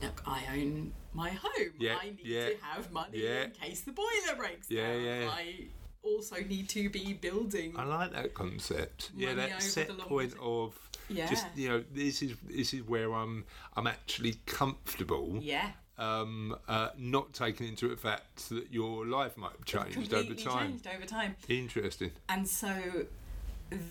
[0.01, 1.73] look, I own my home.
[1.79, 3.45] Yeah, I need yeah, to have money yeah.
[3.45, 5.03] in case the boiler breaks Yeah, down.
[5.03, 5.29] yeah.
[5.31, 5.67] I
[6.03, 7.73] also need to be building.
[7.75, 9.11] I like that concept.
[9.15, 10.71] yeah, that set point term.
[11.09, 13.45] Of just you know this is this is where I'm
[13.75, 15.39] I'm actually comfortable.
[15.41, 15.71] yeah.
[15.99, 20.69] Um, uh, not taking into effect that your life might have changed over time.
[20.73, 21.35] changed over time.
[21.49, 22.11] Interesting.
[22.29, 22.71] And so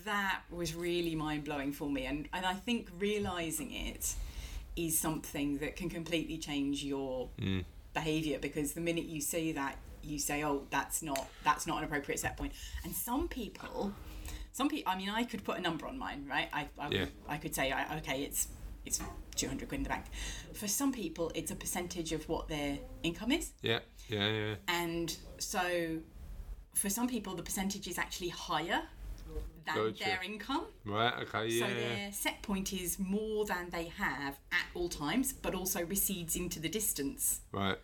[0.05, 2.05] that was really mind blowing for me.
[2.05, 4.15] And, and I think realizing it
[4.77, 7.65] is something that can completely change your Mm.
[7.93, 11.83] behavior because the minute you see that, you say, oh, that's not that's not an
[11.83, 12.53] appropriate set point.
[12.85, 13.91] And some people,
[14.57, 16.49] some people, I mean, I could put a number on mine, right?
[16.51, 17.05] I, I, Yeah.
[17.27, 18.47] I could say, I- okay, it's
[18.85, 18.99] it's
[19.35, 20.05] 200 quid in the bank.
[20.53, 23.51] For some people, it's a percentage of what their income is.
[23.61, 24.55] Yeah, yeah, yeah.
[24.69, 25.99] And so
[26.73, 28.81] for some people, the percentage is actually higher
[29.65, 30.03] than Gotcha.
[30.05, 30.65] their income.
[30.85, 31.13] Right.
[31.23, 31.47] Okay.
[31.49, 31.67] Yeah.
[31.67, 36.35] So their set point is more than they have at all times, but also recedes
[36.37, 37.77] into the distance Right.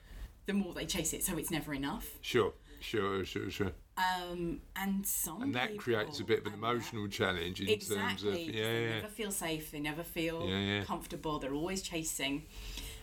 [0.47, 1.21] the more they chase it.
[1.23, 2.07] So it's never enough.
[2.21, 2.53] Sure.
[2.79, 3.25] Sure.
[3.25, 3.49] Sure.
[3.49, 3.73] Sure.
[3.95, 7.69] Um, and some And that creates a bit of an and that- emotional challenge in
[7.69, 7.97] Exactly.
[8.07, 8.89] terms of yeah, They yeah.
[8.95, 9.69] never feel safe.
[9.71, 10.83] They never feel Yeah, yeah.
[10.83, 11.37] comfortable.
[11.39, 12.45] They're always chasing.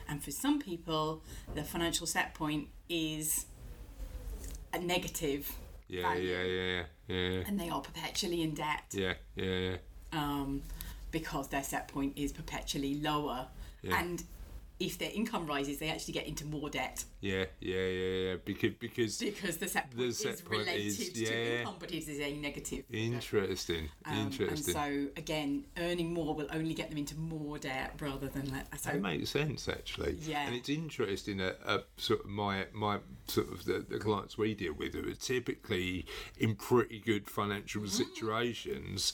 [0.08, 1.22] And for some people,
[1.54, 3.46] the financial set point is
[4.72, 5.52] a negative
[5.88, 6.28] Yeah, value.
[6.28, 9.76] yeah, yeah, yeah, and they are perpetually in debt yeah, yeah, yeah.
[10.12, 10.62] um,
[11.12, 13.46] because their set point is perpetually lower.
[13.82, 13.98] Yeah.
[14.00, 14.24] And
[14.80, 18.36] if their income rises, they actually get into more debt Yeah, yeah, yeah, yeah.
[18.44, 21.92] Because because because the set The point set is point related is- to income, but
[21.92, 22.84] it is a negative.
[22.90, 24.74] interesting, Um, and interesting.
[24.74, 28.66] so again, earning more will only get them into more debt rather than let.
[28.80, 30.16] So That makes sense actually.
[30.22, 30.46] Yeah.
[30.46, 34.54] And it's interesting that uh, sort of my my sort of the, the clients we
[34.54, 36.06] deal with are typically
[36.38, 37.88] in pretty good financial Mm.
[37.90, 39.12] situations.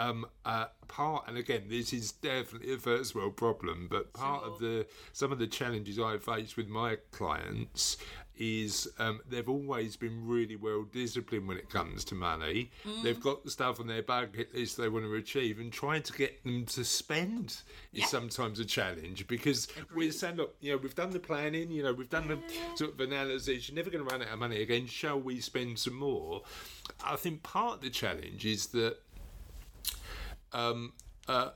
[0.00, 4.58] Um, uh, part and again, this is definitely a first world problem, but part of
[4.58, 7.98] the some of the challenges I face with my clients
[8.38, 12.70] is um, they've always been really well disciplined when it comes to money.
[12.86, 13.02] Mm.
[13.02, 16.12] They've got the stuff on their bucket list they want to achieve, and trying to
[16.14, 17.48] get them to spend
[17.92, 18.06] is Yeah.
[18.06, 21.92] sometimes a challenge because we're saying, look, you know, we've done the planning, you know,
[21.92, 22.38] we've done the
[22.76, 23.68] sort of analysis.
[23.68, 24.86] You're never going to run out of money again.
[24.86, 26.40] Shall we spend some more?
[27.04, 28.96] I think part of the challenge is that
[30.52, 30.92] um,
[31.28, 31.50] uh,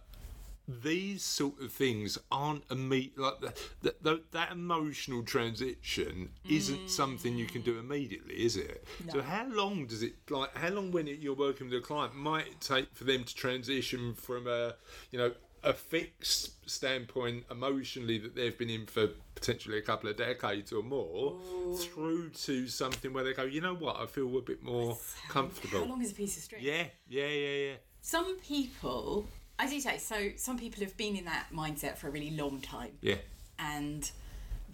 [0.66, 3.18] these sort of things aren't immediate.
[3.18, 8.84] Like the, the, the, that emotional transition isn't something you can do immediately, is it?
[9.11, 10.57] So how long does it like?
[10.57, 13.34] How long when it, you're working with a client might it take for them to
[13.34, 14.74] transition from a
[15.11, 15.32] you know
[15.64, 20.82] a fixed standpoint emotionally that they've been in for potentially a couple of decades or
[20.82, 21.38] more
[21.76, 25.80] through to something where they go, you know what, I feel a bit more comfortable.
[25.80, 26.62] how long is a piece of string?
[26.62, 27.74] Yeah, yeah, yeah, yeah.
[28.07, 29.27] Some people,
[29.59, 32.61] as you say, so some people have been in that mindset for a really long
[32.61, 32.91] time.
[33.01, 33.15] Yeah,
[33.59, 34.11] and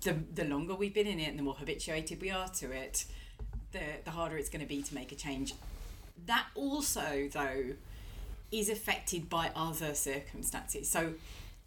[0.00, 3.04] the the longer we've been in it and the more habituated we are to it,
[3.70, 5.54] the the harder it's going to be to make a change.
[6.26, 7.66] That also, though,
[8.50, 10.90] is affected by other circumstances.
[10.90, 11.12] So,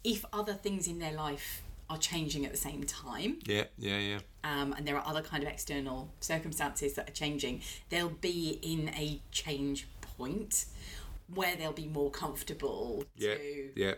[0.04, 4.18] if other things in their life are changing at the same time Yeah, yeah, yeah.
[4.42, 8.90] um, and there are other kind of external circumstances that are changing, they'll be in
[8.90, 9.86] a change
[10.18, 10.66] point
[11.32, 13.94] where they'll be more comfortable Yeah, to yeah,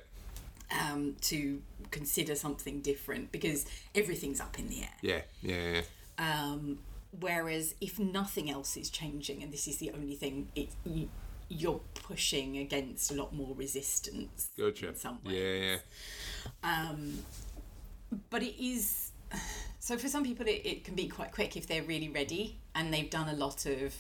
[0.70, 4.94] um, to consider something different because everything's up in the air.
[5.02, 5.82] yeah, yeah, yeah.
[6.18, 6.78] Um,
[7.20, 11.08] whereas if nothing else is changing and this is the only thing, it you,
[11.48, 14.88] you're pushing against a lot more resistance Gotcha.
[14.88, 15.34] in some way.
[15.60, 15.78] Yeah,
[16.64, 16.90] yeah.
[16.90, 17.18] Um,
[18.30, 19.10] but it is
[19.80, 22.92] so for some people it, it can be quite quick if they're really ready and
[22.94, 23.92] they've done a lot of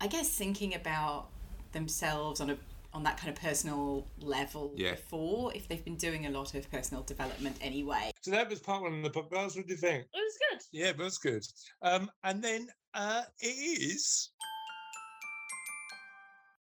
[0.00, 1.26] i guess thinking about
[1.72, 2.56] themselves on a
[2.92, 4.92] on that kind of personal level Yeah.
[4.92, 8.82] before if they've been doing a lot of personal development anyway So that was part
[8.82, 9.54] one of the podcast.
[9.56, 10.02] What do you think?
[10.02, 10.60] It was good.
[10.72, 11.44] Yeah, that's good.
[11.82, 14.30] Um, and then uh, it is.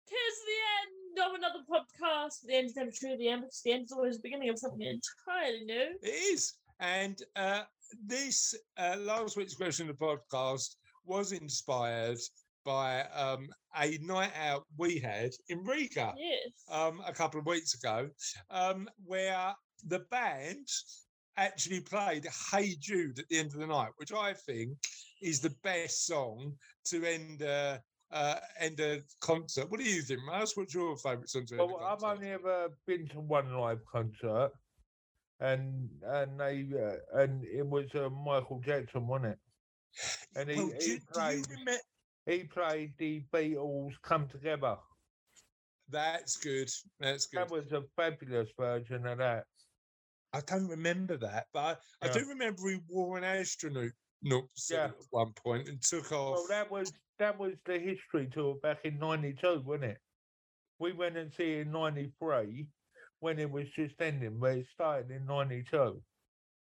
[0.06, 2.42] Here's the end of another podcast.
[2.46, 4.82] The end is never truly the end, the end is always the beginning of something
[4.82, 5.96] entirely new.
[6.02, 6.54] It is.
[6.80, 7.62] And uh,
[8.06, 12.18] this uh, last week's question of the podcast was inspired
[12.64, 16.50] by um, a night out we had in Riga Yes.
[16.70, 18.08] um, a couple of weeks ago,
[18.50, 19.54] um, where
[19.86, 20.66] the band
[21.36, 24.70] actually played Hey Jude at the end of the night, which I think
[25.22, 26.52] is the best song
[26.86, 27.80] to end a
[28.10, 29.70] uh, end a concert.
[29.70, 30.56] What do you think, Russ?
[30.56, 33.80] What's your favourite song to end a Well, I've only ever been to one live
[33.90, 34.50] concert,
[35.40, 39.38] and and they uh, and it was uh, Michael Jackson, wasn't it?
[40.36, 41.72] And he, Well, do, he you- do you played remember?
[42.28, 44.76] He played the Beatles "Come Together."
[45.88, 46.70] That's good.
[47.00, 47.40] That's good.
[47.40, 49.44] That was a fabulous version of that.
[50.34, 54.84] I don't remember that, but I, I do remember he wore an astronaut not Yeah.
[54.84, 56.34] at one point and took off.
[56.36, 59.98] Well, that was that was the history tour back in '92, wasn't it?
[60.78, 62.66] We went and see it in '93
[63.20, 66.02] when it was just ending, but it started in '92.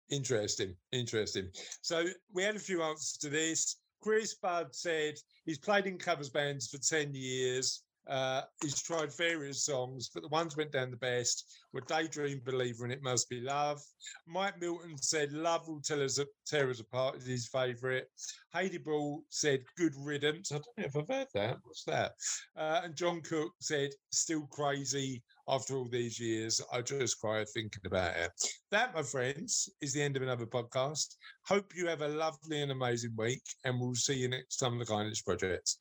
[0.10, 1.50] Interesting, interesting.
[1.82, 3.78] So we had a few answers to this.
[4.04, 7.84] Chris Budd said he's played in covers bands for 10 years.
[8.08, 12.84] Uh, he's tried various songs, but the ones went down the best were Daydream Believer
[12.84, 13.82] and It Must Be Love.
[14.28, 18.06] Mike Milton said Love Will Tell Us Tear Us Apart is his favourite.
[18.54, 20.52] Heidi Ball said Good Riddance.
[20.52, 21.58] I don't know if I've heard that.
[21.64, 22.12] What's that?
[22.56, 26.62] Uh, and John Cook said Still Crazy after all these years.
[26.72, 28.32] I just cry thinking about it.
[28.72, 31.16] That, my friends, is the end of another podcast.
[31.48, 34.80] Hope you have a lovely and amazing week, and we'll see you next time on
[34.80, 35.78] the Kindness Project.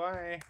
[0.00, 0.40] Bye.